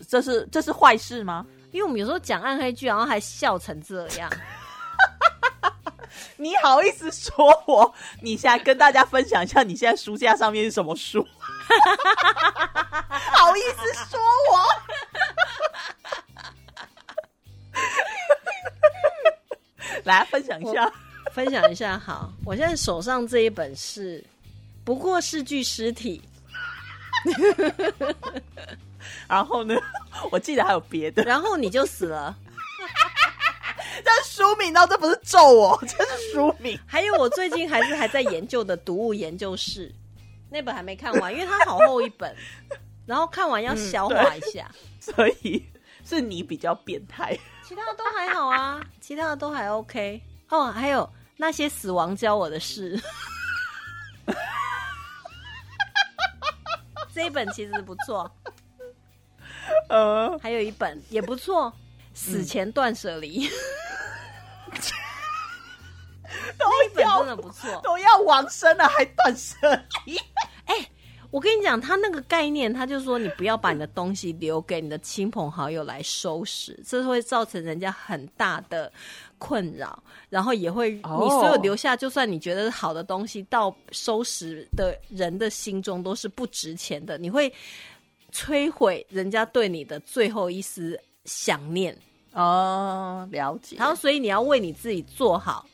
[0.08, 1.46] 这是这是坏事吗？
[1.72, 4.32] 因为我们有时候讲暗黑剧，然后还笑成这样。
[6.38, 7.36] 你好意思说
[7.68, 7.94] 我？
[8.22, 11.26] 你现在跟大家分享一下，你现在书架上面是什么书？
[13.32, 14.20] 好意思说
[14.52, 14.60] 我？
[20.04, 20.92] 来分享一下。
[21.34, 24.24] 分享一下，好，我现在手上这一本是，
[24.86, 26.22] 不过是具尸体，
[29.28, 29.76] 然后呢，
[30.32, 32.38] 我记得还有别的，然后你就死了。
[34.06, 36.80] 但是书名到这不是咒我，这是书名。
[36.86, 39.90] 还有我最近还是还在研究的《毒物研究室》，
[40.50, 42.34] 那本还没看完，因为它好厚一本，
[43.06, 44.72] 然后看完要消化一下。
[45.02, 45.66] 所以
[46.06, 47.38] 是你比较变态。
[47.68, 50.22] 其他的都还好啊， 其他的都还 OK。
[50.50, 53.00] 哦，还有那些死亡教我的事，
[57.14, 58.30] 这一本其实不错，
[59.90, 61.72] 呃，还有一本也不错，
[62.14, 63.50] 《死前断舍离》
[66.60, 67.82] 都那一本真的不错。
[67.82, 69.56] 都要往生了，还断舍
[70.06, 70.20] 离。
[71.36, 78.90] 我跟你讲，他那个概念，他就说你不要把你的东西留给你的亲朋好友来收拾，这会造成人家很大的
[79.38, 87.52] 困扰，然后也会哦你所有留下，就算你觉得是好的东西，到收拾的人的心中都是不值钱的，你会
[88.32, 91.94] 摧毁人家对你的最后一丝想念。
[92.32, 93.76] 哦，了解。
[93.76, 95.66] 然后，所以你要为你自己做好，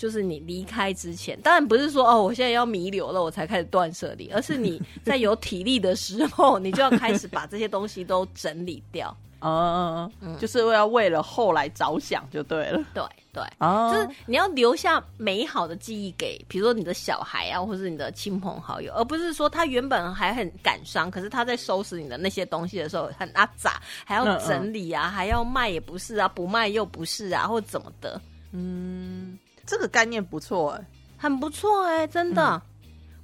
[0.00, 9.14] 就是你离开之前，当然不是说哦，我现在要弥留了，我才开始断舍离，而是你 在有体力的时候，你就要开始把这些东西都整理掉。
[9.42, 12.82] 嗯，就是要为了后来着想就对了。
[12.94, 28.18] 对对，哦就是你要留下美好的记忆给，比如说你的小孩啊，或是你的亲朋好友，而不是说他原本还很感伤，可是他在收拾你的那些东西的时候很阿杂，还要整理啊，还要卖也不是啊，不卖又不是啊，或怎么的。
[28.52, 29.38] 嗯，
[29.70, 30.84] 这个概念不错哎。
[31.16, 32.60] 很不错哎、真的，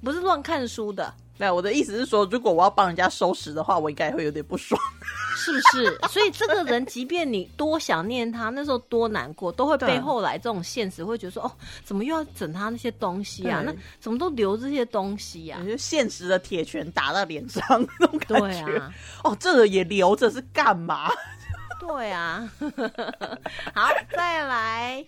[0.01, 4.79] 不是乱看书的，那我的意思是说，如果我要帮人家收拾的话，我应该会有点不爽。
[5.35, 5.99] 是不是？
[6.09, 11.51] 所以这个人，即便你多想念他，那时候多难过，都会被对后来这种现实会觉得说，哦，
[11.83, 13.61] 怎么又要整他那些东西啊？
[13.65, 17.63] 那怎么都留这些东西呀、就现实的铁拳打到脸上
[17.99, 18.77] 那种感对觉。
[18.77, 18.93] 啊，
[19.23, 21.11] 哦，这个也留着是干嘛？
[21.79, 22.47] 对啊。
[23.73, 25.05] 好，再来。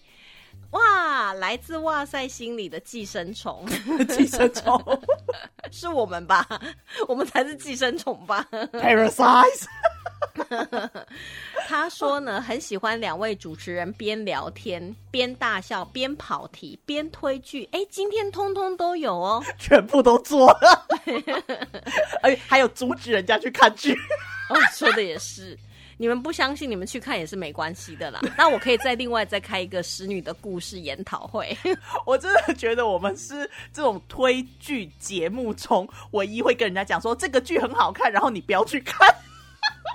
[0.71, 3.65] 哇，来自哇塞心里的寄生虫，
[4.09, 5.01] 寄生虫
[5.71, 6.47] 是我们吧？
[7.07, 9.65] 我们才是寄生虫吧？parasite。
[11.67, 19.43] 他说呢，很喜欢两位主持人边聊天边大笑边跑题边推剧，哎，今天通通都有哦。
[19.57, 20.85] 全部都做了，
[22.21, 23.93] 而且还有阻止人家去看剧。
[24.49, 25.57] 哦，说的也是，
[26.01, 28.21] 你们不相信，你们去看也是没关系的啦。
[28.37, 31.55] 那我可以再另外再开一个使女的故事研讨会。
[32.07, 39.13] 我真的觉得我们是这种推剧节目中唯一会跟人家讲说这个剧很好看，然后你不要去看。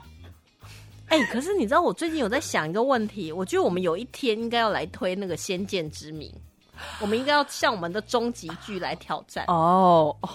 [1.08, 6.30] 哎、可是你知道我最近有在想一个问题，我觉得我们有一天应该要来推那个《仙剑之名》，
[7.00, 9.46] 我们应该要向我们的终极剧来挑战。
[9.48, 10.28] 哦哦，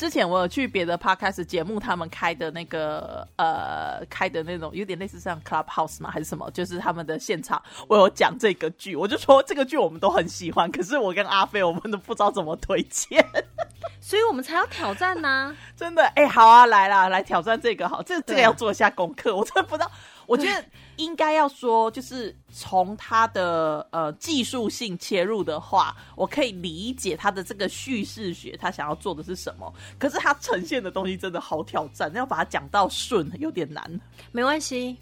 [0.00, 6.10] 之前我有去别的 podcast 节目，他们开的那个呃，开的那种有点类似像 Clubhouse 嘛？
[6.10, 6.50] 还是什么？
[6.52, 13.22] 就是他们的现场，我有讲这个剧，我就说这个剧我们都很喜欢，可是我跟阿飞我们都不知道怎么推荐。
[14.00, 19.90] 所以我们才要挑战呐、真的，哎、好啊，来啦，来挑战这个好，这这个要做一下功课，我真的不知道。
[20.30, 20.64] 我觉得
[20.94, 29.74] 应该要说，就是从他的呃技术性切入的话，我可以理解他的这个叙事学，他想要做的是什么。
[29.98, 34.00] 可是他呈现的东西真的好挑战，要把它讲到顺有点难。
[34.30, 34.96] 没关系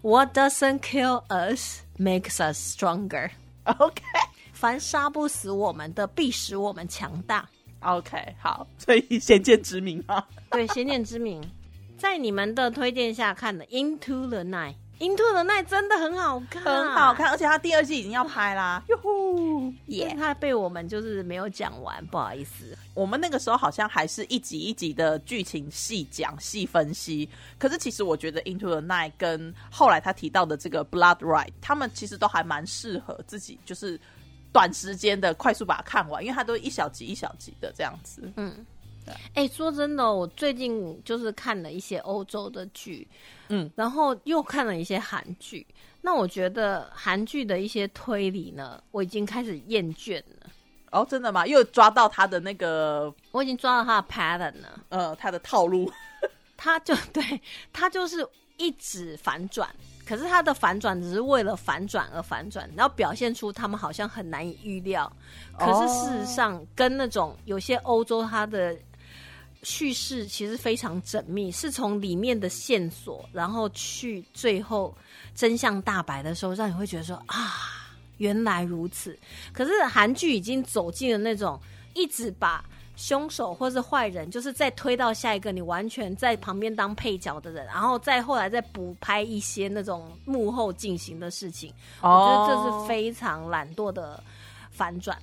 [0.00, 3.30] ，What doesn't kill us makes us stronger。
[3.64, 4.02] OK
[4.54, 7.46] 凡杀不死我们的，必使我们强大。
[7.80, 10.26] OK，好，所以先见之明啊。
[10.50, 11.42] 对，《先见之名》
[12.00, 19.70] 在你们的推荐下看的《Into the Night》，Into the Night》真的很好看，很好看，而且它第二季已经要拍啦，哟呼！
[19.88, 20.16] 耶！
[20.18, 22.74] 它被我们就是没有讲完，不好意思。
[22.94, 27.28] 我们那个时候好像还是一集一集的剧情细讲、细分析。
[27.58, 34.00] 可是其实我觉得《Into the Night》跟后来他提到的这个《Blood Right》，他们其实都还蛮适合自己，就是
[34.54, 38.32] 短时间的快速把它看完，因为它都一小集一小集的这样子。
[38.36, 38.64] 嗯，
[39.34, 43.06] 哎、说真的，我最近就是看了一些欧洲的剧，
[43.48, 45.66] 嗯，然后又看了一些韩剧。
[46.02, 50.50] 那我觉得韩剧的一些推理呢，我已经开始厌倦了。
[50.92, 51.46] 哦，真的吗？
[51.46, 55.90] 又抓到他的那个我已经抓到他的 pattern 了，呃，他的套路。
[56.56, 57.40] 他就对
[57.72, 58.26] 他就是
[58.58, 59.66] 一直反转，
[60.06, 65.10] 可是他的反转只是为了反转而反转，然后表现出他们好像很难以预料。
[65.58, 68.76] 可是事实上，跟那种有些欧洲他的
[69.62, 74.94] 叙事其实非常缜密，是从里面的线索，然后去最后
[75.34, 77.54] 真相大白的时候，让你会觉得说啊，
[78.16, 79.18] 原来如此。
[79.52, 81.60] 可是韩剧已经走进了那种
[81.94, 82.64] 一直把
[82.96, 91.72] 凶手或是坏人，就是再推到下一个你完全在旁边当配角的人，然后再后来再补拍一些那种幕后进行的事情。
[92.00, 94.22] 我觉得这是非常懒惰的
[94.70, 95.16] 反转。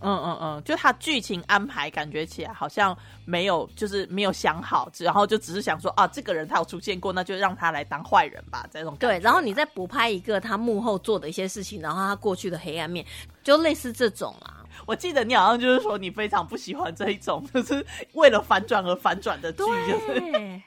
[0.00, 13.04] 嗯嗯嗯，就他剧情安排感觉起来好像没有，就是没有想好，然后就只是想说啊，这个人他有出现过，那就让他来当坏人吧，这种感觉对，然后你再补拍一个他幕后做的一些事情，然后他过去的黑暗面，
[13.42, 14.64] 就类似这种啊。
[14.86, 20.62] 我记得你好像就是说你非常不喜欢这一种，就是为了反转而反转的剧，就是对，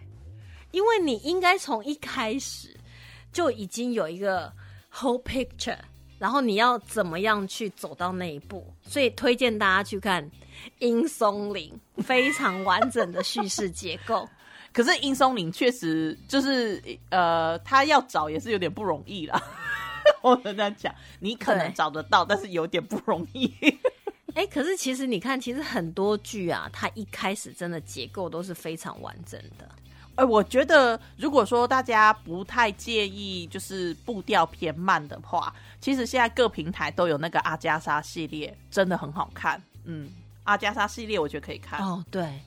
[0.72, 2.76] 因为你应该从一开始
[3.32, 4.52] 就已经有一个
[4.94, 5.78] whole picture，
[6.22, 10.24] 然后你要怎么样去走到那一步，所以推荐大家去看
[10.78, 14.30] 《阴松林》，非常完整的叙事结构。
[14.72, 19.42] 可是殷松林确实就是呃，他要找也是有点不容易啦。
[20.22, 23.52] 我跟他讲，你可能找得到，但是有点不容易。
[24.36, 29.68] 哎，可是其实你看，其实很多剧啊，它一开始真的结构都是非常完整的。
[30.22, 39.60] 哎，我觉得如果说大家不太介意，就是步调偏慢的话，其实现在各平台都有那个阿加莎系列，真的很好看。
[39.84, 40.12] 嗯，
[40.44, 41.84] 阿加莎系列我觉得可以看。
[41.84, 42.40] 哦，对，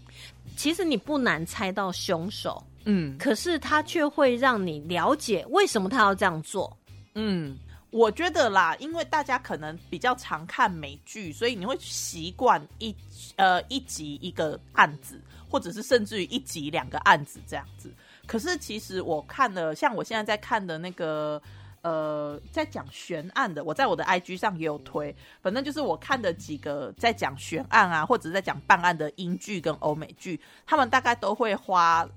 [0.56, 6.76] 其实你不难猜到凶手，嗯可是他却会让你了解为什么他要这样做。
[7.16, 7.58] 嗯，
[7.90, 12.94] 我觉得啦，因为大家可能比较常看美剧，所以你会习惯一
[13.34, 15.20] 呃一集一个案子，
[15.54, 17.94] 或者是甚至于一集两个案子这样子。
[18.26, 21.40] 可是其实我看了，像我现在在看的那个。
[21.84, 25.14] 呃，在讲悬案的，我在我的 IG 上也有推。
[25.42, 32.08] 反正就是我看的几个在讲悬案啊，或者在讲办案的英剧跟欧美剧，他们大概都会花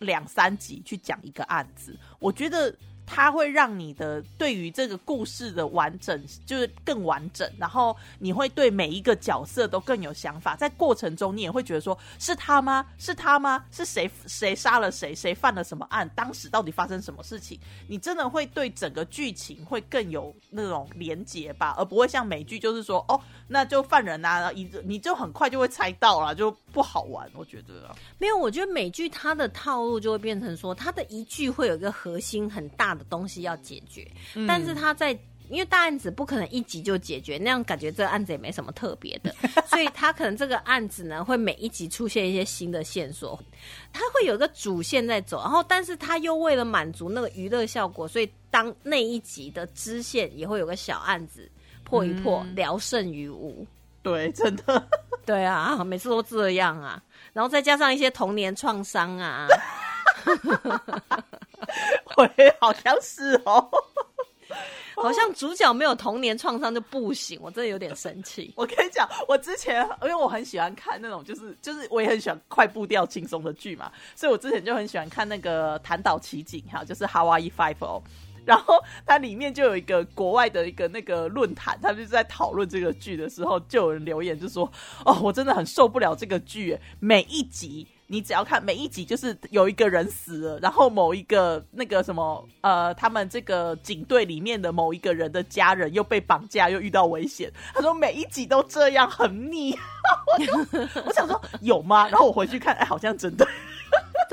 [0.00, 1.96] 两三集去讲一个案子。
[2.18, 2.76] 我觉得
[3.14, 10.56] 它会让你的对于这个故事的完整就是更完整，然后你会对每一个角色都更有想法。
[10.56, 12.86] 在过程中，你也会觉得说，是他吗？
[12.96, 13.62] 是他吗？
[13.70, 15.14] 是谁谁杀了谁？
[15.14, 16.08] 谁犯了什么案？
[16.14, 17.60] 当时到底发生什么事情？
[17.86, 27.30] 你真的会对整个剧情会更有那种连结吧，而不会像美剧就是说，哦，那就犯人啊，一你就很快就会猜到了，就不好玩。
[27.34, 34.10] 我觉得，没有，我觉得美剧它的套路就会变成说，它的一句会有一个核心很大的东西要解决，
[34.46, 35.18] 但是他在。
[35.48, 39.34] 因为大案子不可能一集就解决，那样感觉这个案子也没什么特别的，
[39.68, 43.38] 所以他可能这个案子呢会每一集出现一些新的线索，
[43.92, 51.50] 它会有一个主线在走，然后但是他又为了满足那个娱乐效果，所以当那一集的支线也会有个小案子
[51.84, 53.66] 破一破，聊胜于无。
[54.02, 54.88] 对，真的。
[55.26, 57.02] 对啊，每次都这样啊，
[57.34, 59.46] 然后再加上一些童年创伤啊，
[62.16, 63.68] 会好像是哦。
[64.94, 68.52] 好像主角没有童年创伤就不行，我真的有点生气。
[68.54, 78.02] 我跟你讲，我之前因为我很喜欢看那种，就是就是我也很喜欢快步调轻松的剧嘛，所以我之前就很喜欢看那个《弹岛奇景》哈，就是《Hawaii Five O》。
[78.44, 78.74] 然后
[79.06, 84.70] 它里面就有一个国外的一个那个论坛，他们就是在讨论这个剧的时候，就有人留言就说
[85.06, 97.50] ：“哦，我真的很受不了这个剧，每一集你只要看每一集，就是有一个人死了，然后某一个那个什么呃，他们这个警队里面的某一个人的家人又被绑架，又遇到危险。
[97.72, 99.74] 他说每一集都这样，很腻。
[100.38, 102.06] 我 就我想说有吗？
[102.10, 103.48] 然后我回去看，哎，好像真的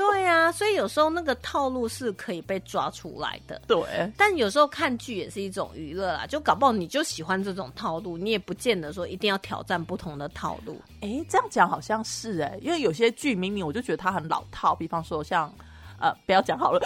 [0.00, 3.60] 对啊，所以有时候那个套路是可以被抓出来的。
[3.66, 4.10] 对。
[4.16, 10.80] 但有时候看剧也是一种娱乐啦，就搞不好你就喜欢这种套路，你也不见得说一定要挑战不同的套路。
[11.02, 15.52] 哎，这样讲好像是哎，因为有些剧明明我就觉得它很老套，比方说像
[16.00, 16.80] 呃，不要讲好了，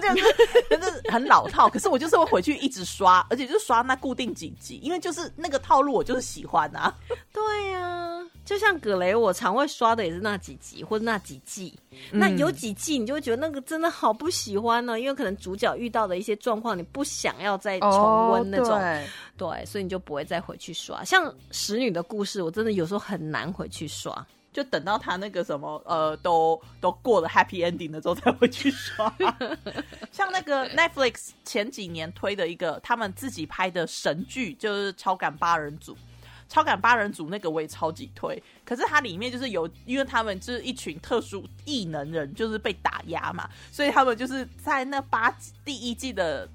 [0.00, 1.68] 就是就是很老套。
[1.70, 6.94] 可是我就是会回去一直刷，而且就刷那固定几集，因为就是那个套路我就是喜欢啊。
[7.32, 11.78] 对呀、就像葛雷，我常会刷的也是那几集或者那几季。
[12.12, 18.78] 那有几季你就会觉得那个真的好不喜欢呢，因为可能主角遇到的一些状况，你不想要再重温那种。
[18.78, 19.06] 对
[19.36, 21.02] 对，所以你就不会再回去刷。
[21.02, 24.26] 像《使女的故事》，我真的有时候很难回去刷。
[24.52, 29.12] 就等到他那个什么呃，都都过了 happy ending 的时候才会去刷。
[30.12, 35.94] 像那个 Netflix 前几年推的一个他们自己拍的神剧，就是《超感八人组》。
[36.48, 46.48] 超感八人组那个我也超级推，可是它里面就是有，因为他们就是一群特殊异能人，就是被打压嘛，所以他们就是在那八集第一季的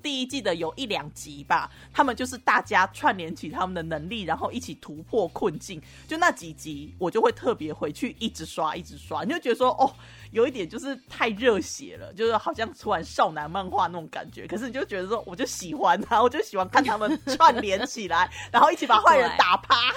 [0.00, 5.80] 第一季的有一两集吧，他们就是大家串联起他们的能力，然后一起突破困境。
[6.06, 9.94] 就那几集，我就会特别回去一直刷，一直刷，你就觉得说，哦，
[10.30, 14.46] 有一点就是太热血了，就是好像突然少男漫画那种感觉。
[14.46, 19.94] 可是你就觉得说，我就喜欢他，我就喜欢看他们串联起来，然后一起把坏人打趴。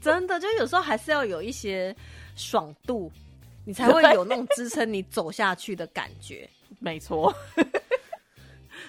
[0.00, 1.94] 真的，就有时候还是要有一些
[2.36, 3.10] 爽度，
[3.64, 6.48] 你才会有那种支撑你走下去的感觉。
[6.80, 7.32] 没错，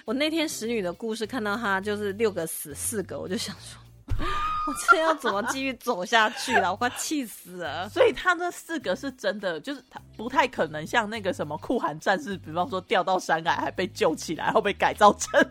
[0.06, 3.76] 我那天使女的故事看到她就是六个死四个，我就想说，
[4.16, 6.70] 我这要怎么继续走下去了？
[6.70, 7.88] 我快气死了。
[7.88, 15.44] 所以他那四个是真的，就是他不太可能像那个什么酷寒战士，比方说掉到山崖还被救起来，然后被改造成。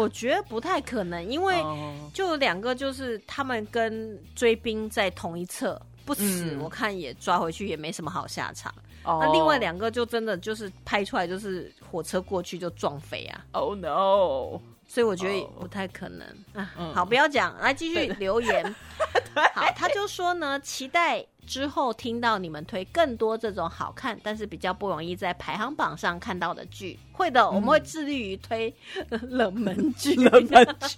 [0.00, 6.22] 我觉得不太可能，因为哦就两个就是他们跟追兵在同一侧不死，
[6.54, 8.74] 嗯我看也抓回去也没什么好下场。
[9.04, 14.60] 哦那另外两个就真的就是拍出来就是火车过去就撞飞啊，，Oh no！
[14.86, 16.70] 所以我觉得不太可能啊。
[16.78, 18.74] 嗯好，不要讲，来继续留言。
[19.54, 26.98] 好，他就说呢，期待之后听到你们推更多这种好看，但是比较不容易在排行榜上看到的剧。
[27.12, 28.74] 会的，我们会致力于推
[29.28, 30.14] 冷门剧。
[30.16, 30.96] 冷门剧，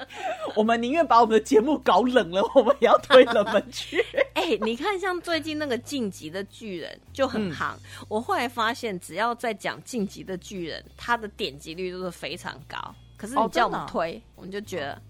[0.56, 4.02] 我们宁愿把我们的节目搞冷了，我们也要推冷门剧。
[4.34, 7.72] 哎、你看，像最近那个《晋级的巨人》就很嗯夯。
[8.08, 12.78] 我后来发现，只要在讲《晋级的巨人》，它的点击率都是非常高。
[13.18, 15.02] 可是你哦叫我们推，我们就觉得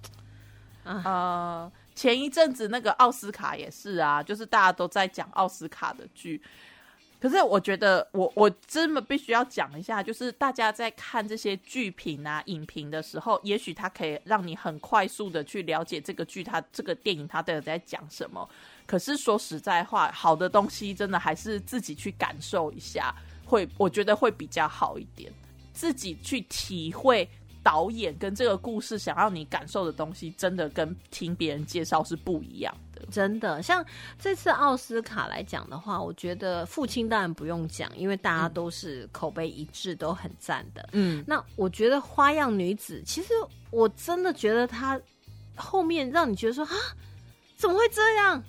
[0.82, 1.70] 呃，
[2.00, 6.40] 前一阵子那个奥斯卡也是啊，就是大家都在讲奥斯卡的剧。
[7.20, 18.48] 可是我觉得我，我真的必须要讲一下，就是大家在看这些剧评啊、影评的时候，也许它可以让你很快速的去了解这个剧、它这个电影它到底在讲什么。
[18.86, 23.14] 可是说实在话，好的东西真的还是自己去感受一下，
[23.44, 25.30] 会我觉得会比较好一点，
[25.74, 27.28] 自己去体会
[27.62, 33.02] 导演跟这个故事想让你感受的东西，真的跟听别人介绍是不一样的。
[33.10, 33.84] 真的，像
[34.18, 40.88] 这次奥斯卡来讲的话，我觉得父亲当然不用讲，因为大家都是口碑一致，都很赞的。
[40.92, 43.28] 嗯，那我觉得《花样女子》，其实
[43.70, 45.00] 我真的觉得她
[45.56, 46.72] 后面让你觉得说啊，
[47.56, 48.42] 怎么会这样？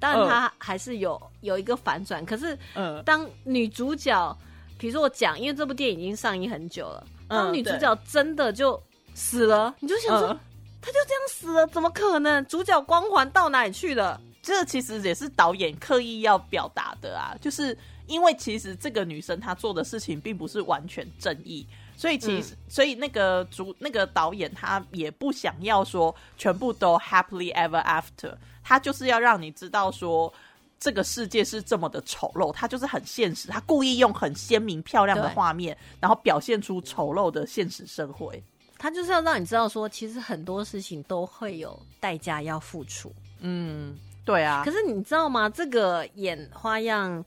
[0.00, 2.24] 当然，她还是有有一个反转。
[2.24, 4.36] 可是，嗯当女主角，
[4.78, 8.80] 比如说我讲，因为这部电影已经上映很久了，当嗯女主角真的就
[9.12, 10.40] 死了，你就想说，嗯
[10.80, 12.42] 她就这样死了，怎么可能？
[12.46, 14.18] 主角光环到哪里去了？
[14.40, 17.76] 这其实也是导演刻意要表达的啊，就是
[18.06, 28.32] 因为其实这个女生她做的事情并不是完全正义，所以其实、所以那个主那个导演他也不想要说全部都 happily ever after，
[28.62, 30.32] 他就是要让你知道说。
[30.78, 38.42] 这个世界是这么的丑陋，他就是很现实，他故意用很鲜明漂亮的画面，然后表现出丑陋的现实社会。
[38.78, 43.12] 他就是要让你知道说，其实很多事情都会有代价要付出。
[43.40, 45.50] 嗯，对啊可，是你知道吗？
[45.50, 47.24] 这个演花样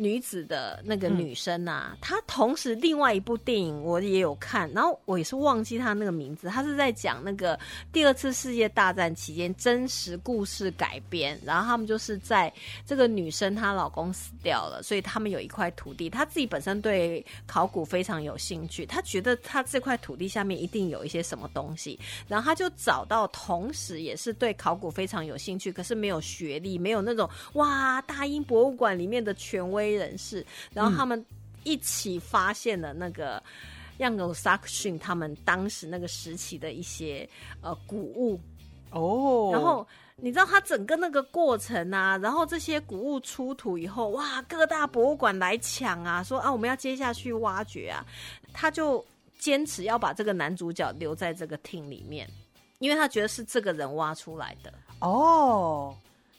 [0.00, 6.46] 女子的那个女生啊，她同时另外一部电影我也有看，然后我也是忘记她那个名字。
[6.46, 7.58] 她是在讲那个
[7.92, 12.52] 第二次世界大战期间真实故事改编，然后他们就是在
[12.86, 21.98] 这个女生她老公死掉了，所以他们有一块土地，她自己本身对考古非常有兴趣，她觉得她这块土地下面一定有一些什么东西，
[22.28, 31.24] 然后她就找到，同时也是对考古非常有兴趣，可是没有学历，没有那种哇大英博物馆里面的权威人士，然后他们
[31.64, 33.42] 一起发现了那个。
[33.98, 37.28] 样有萨克逊他们当时那个时期的一些
[37.62, 38.40] 呃古物，
[38.92, 39.84] 哦，然后
[40.14, 48.06] 你知道他整个那个过程啊，然后这些古物出土以后，哇，各大博物馆来抢啊，说啊我们要接下去挖掘啊，
[48.52, 49.04] 他就
[49.36, 52.30] 坚持要把这个男主角留在这个厅里面，
[52.78, 54.72] 因为他觉得是这个人挖出来的。
[55.00, 55.92] 哦，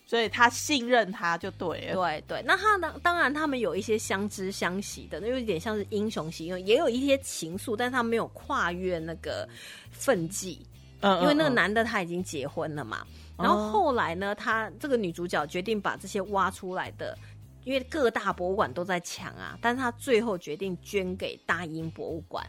[0.10, 1.94] 所以他信任他就对了。
[1.94, 9.48] 对对，那他当当然他们有一些相知相惜的，那有一点像是英雄型，也有一些情愫，但他没有跨越那个
[9.91, 10.65] 分际，
[11.02, 13.06] 嗯因为那个男的他已经结婚了嘛。
[13.38, 17.15] 哦然后后来呢，他这个女主角决定把这些挖出来的，
[17.64, 22.44] 因为各大博物馆都在抢啊，但是他最后决定捐给大英博物馆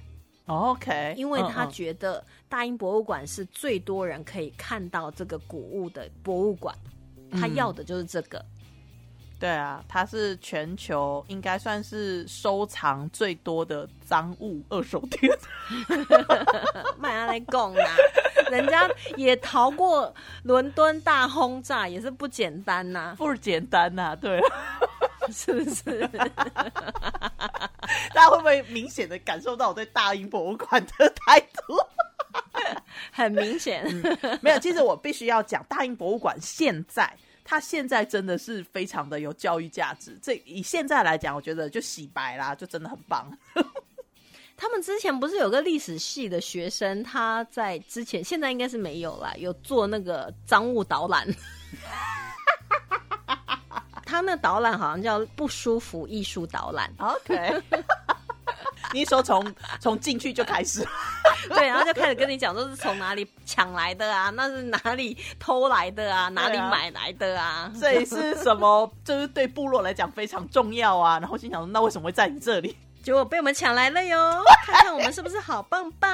[0.46, 6.74] ，OK，因为他觉得大英博物馆是最多人可以看到这个古物的博物馆，
[7.30, 8.44] 他嗯要的就是这个。
[9.38, 15.32] 对啊，它是全球应该算是收藏最多的赃物二手店。
[16.98, 17.90] 卖阿来贡啦，
[18.52, 18.86] 人家
[19.16, 24.38] 也逃过伦敦大轰炸，也是不简单呐、不简单呐、对，
[25.32, 26.06] 是不是？
[28.12, 31.78] 大家会不会明显的感受到我对大英博物馆的态度？
[33.12, 33.84] 很明显，
[34.40, 37.12] 没有，其实我必须要讲，大英博物馆现在，
[37.44, 40.18] 它现在真的是非常的有教育价值。
[40.22, 43.30] 这以现在来讲，我觉得就洗白啦，就真的很棒。
[44.56, 51.26] 他们之前不是有个历史系的学生，他在之前现在应该是没有啦，有做那个赃物导览。
[54.04, 57.62] 他那导览好像叫不舒服艺术导览，OK，
[58.92, 60.86] 你说从从进去就开始，
[61.50, 68.90] 对，然后就开始跟你讲，说是从哪里抢来的啊，那是哪里偷来的啊，哪里买来的啊，这里是什么？
[69.04, 71.18] 就是对部落来讲非常重要啊。
[71.18, 72.76] 然后心想说，那为什么会在你这里？
[73.02, 74.42] 结果被我们抢来了哟！
[74.66, 76.10] 看看我们是不是好棒棒？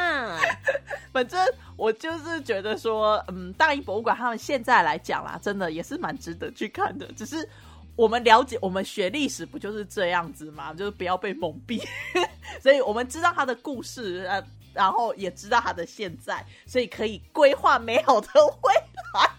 [1.13, 1.45] 反正
[1.77, 7.05] 我就是觉得说，嗯，大英博物馆他们现在来讲啦，真的也是蛮值得去看的。
[7.17, 7.49] 只是
[7.97, 10.73] 我们了解，我们学历史不就是这样子吗？
[10.75, 11.83] 就是不要被蒙蔽，
[12.63, 14.43] 所以我们知道他的故事，呃，
[14.75, 18.29] 然后也知道他的现在，所以可以规划美好的
[18.63, 18.75] 未
[19.15, 19.31] 来。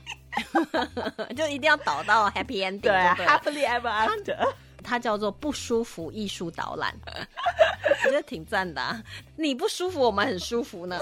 [1.36, 4.54] 就一定要导到 happy ending，对，happily ever after。
[4.84, 9.04] 它叫做不舒服艺术导览，我觉得挺赞的、啊。
[9.36, 10.98] 你不舒服，我们很舒服呢。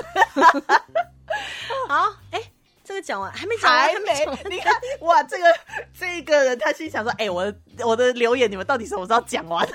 [1.87, 2.41] 好，哎、
[2.85, 5.43] 这个讲完还没讲完，还还没你看哇，这个
[5.97, 9.67] 这个人他心想说，哎、我的我的留言你们到底什么时候讲完？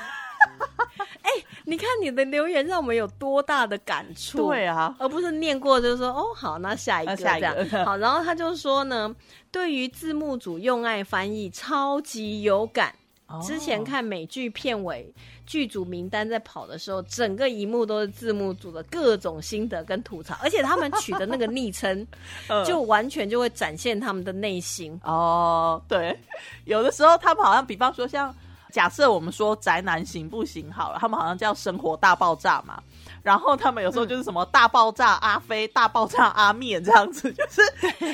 [1.23, 1.31] 哎、
[1.65, 4.49] 你看你的留言让我们有多大的感触？
[4.49, 9.15] 对啊，而不是念过就说哦好，那下一个那下一个这样 好，然后他就说呢，
[9.51, 12.95] 对于字幕组用爱翻译超级有感。
[13.43, 15.13] 之前看美剧片尾
[15.47, 22.07] 剧组名单在跑的时候，整个一幕都是字幕组的各种心得跟吐槽，而且他们取的那个昵称，
[22.49, 24.99] 嗯就完全就会展现他们的内心。
[25.05, 26.19] 哦，对，
[26.65, 28.35] 有的时候他们好像，比方说像
[28.73, 32.83] 假设我们说宅男行不行好了，他们好像叫生活大爆炸嘛。
[33.23, 37.61] 然后他们有时候就是什么大爆炸阿飞、大爆炸阿面这样子，就是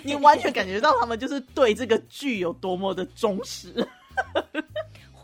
[0.03, 3.87] 你完全感觉到他们就是对这个剧有多么的忠实。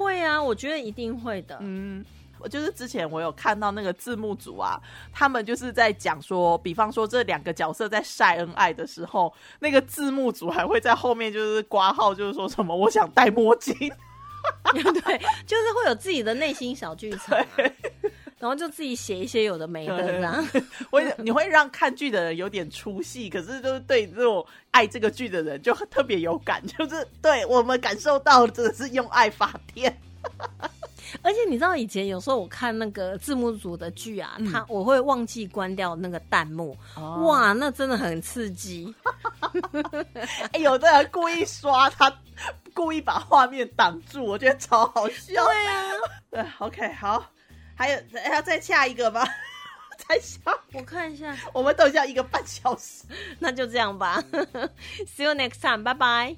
[0.03, 1.57] 会啊，我觉得一定会的。
[1.61, 2.05] 嗯，
[2.39, 4.81] 我就是之前我有看到那个字幕组啊，
[5.13, 13.75] 他们就是在讲说，比方说这两个角色在晒恩爱的时候，那个字幕组还会在后面就是挂号，就是说什么我想戴墨镜。
[14.73, 17.47] 对，就是会有自己的内心小剧场、啊，
[18.43, 20.45] 然后就自己写一些有的没的这样。
[20.91, 29.97] 会你会让看剧的人有点出戏，可是就是对这种爱这个剧的人就特别有感， 就是对我们感受到真的是用爱发电。
[31.23, 38.93] 而且你知道，以前有时候我看那个字幕组的剧啊，嗯他我会忘记关掉那个弹幕，哇，哇，那真的很刺激。
[40.53, 42.13] 哎、有的人故意刷他，
[42.75, 45.45] 故意把画面挡住，我觉得超好笑。
[45.45, 45.83] 对啊，
[46.31, 47.25] 对，OK，好，
[47.83, 49.27] 还有还要再下一个吧？
[50.09, 50.41] 再下，
[50.73, 53.03] 我看一下，我们等一下一个半小时。
[53.41, 54.23] 那就这样吧。
[55.05, 56.37] See you next time，拜拜。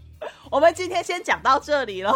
[0.51, 2.15] 我们今天先讲到这里了。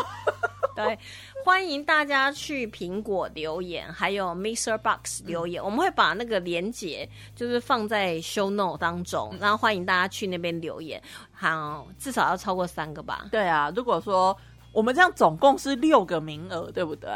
[0.75, 0.99] 对，
[1.45, 7.07] 欢迎大家去苹果留言，还有 Mixer Box 留言，我们会把那个连接
[7.37, 11.03] 就是放在 Show Note 当中，然后欢迎大家去那边留言。
[11.33, 13.27] 好，至少要超过三个吧。
[13.31, 14.35] 对啊，如果说
[14.73, 17.11] 我们这样总共是六个名额，对不对？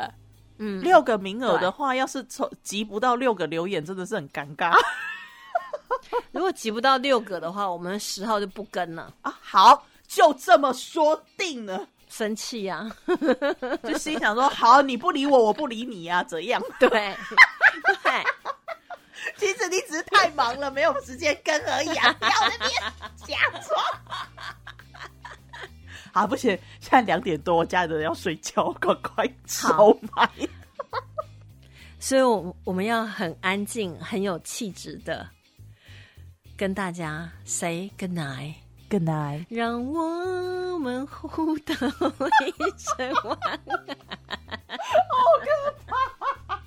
[0.58, 4.72] 嗯，六个名额的话，要是凑集不到六个留言，真的是很尴尬
[6.32, 9.38] 如果集不到六个的话，我们十号就不跟了，啊。
[9.40, 11.86] 好，就这么说定了。
[12.08, 12.90] 生气啊！
[13.82, 16.62] 就心想说，好，你不理我，我不理你啊，怎样？
[16.78, 17.16] 对，对。
[19.36, 22.12] 其实你只是太忙了，没有时间跟而已啊！
[22.18, 22.82] 不要在那边
[23.24, 23.82] 假装。
[26.12, 30.28] 好，不行，现在两点多，我家里人要睡觉，赶快收麦。
[31.98, 35.26] 所以我，我们要很安静、很有气质的
[36.56, 38.54] 跟大家 say good night。
[38.90, 39.46] Good night。
[39.48, 43.58] 让我们互道一声晚安。
[45.08, 45.46] 好可
[45.86, 46.60] 怕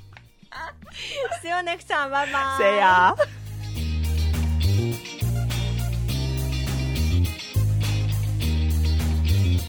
[1.41, 2.57] ！See you next time，拜拜。
[2.57, 3.13] 谁呀？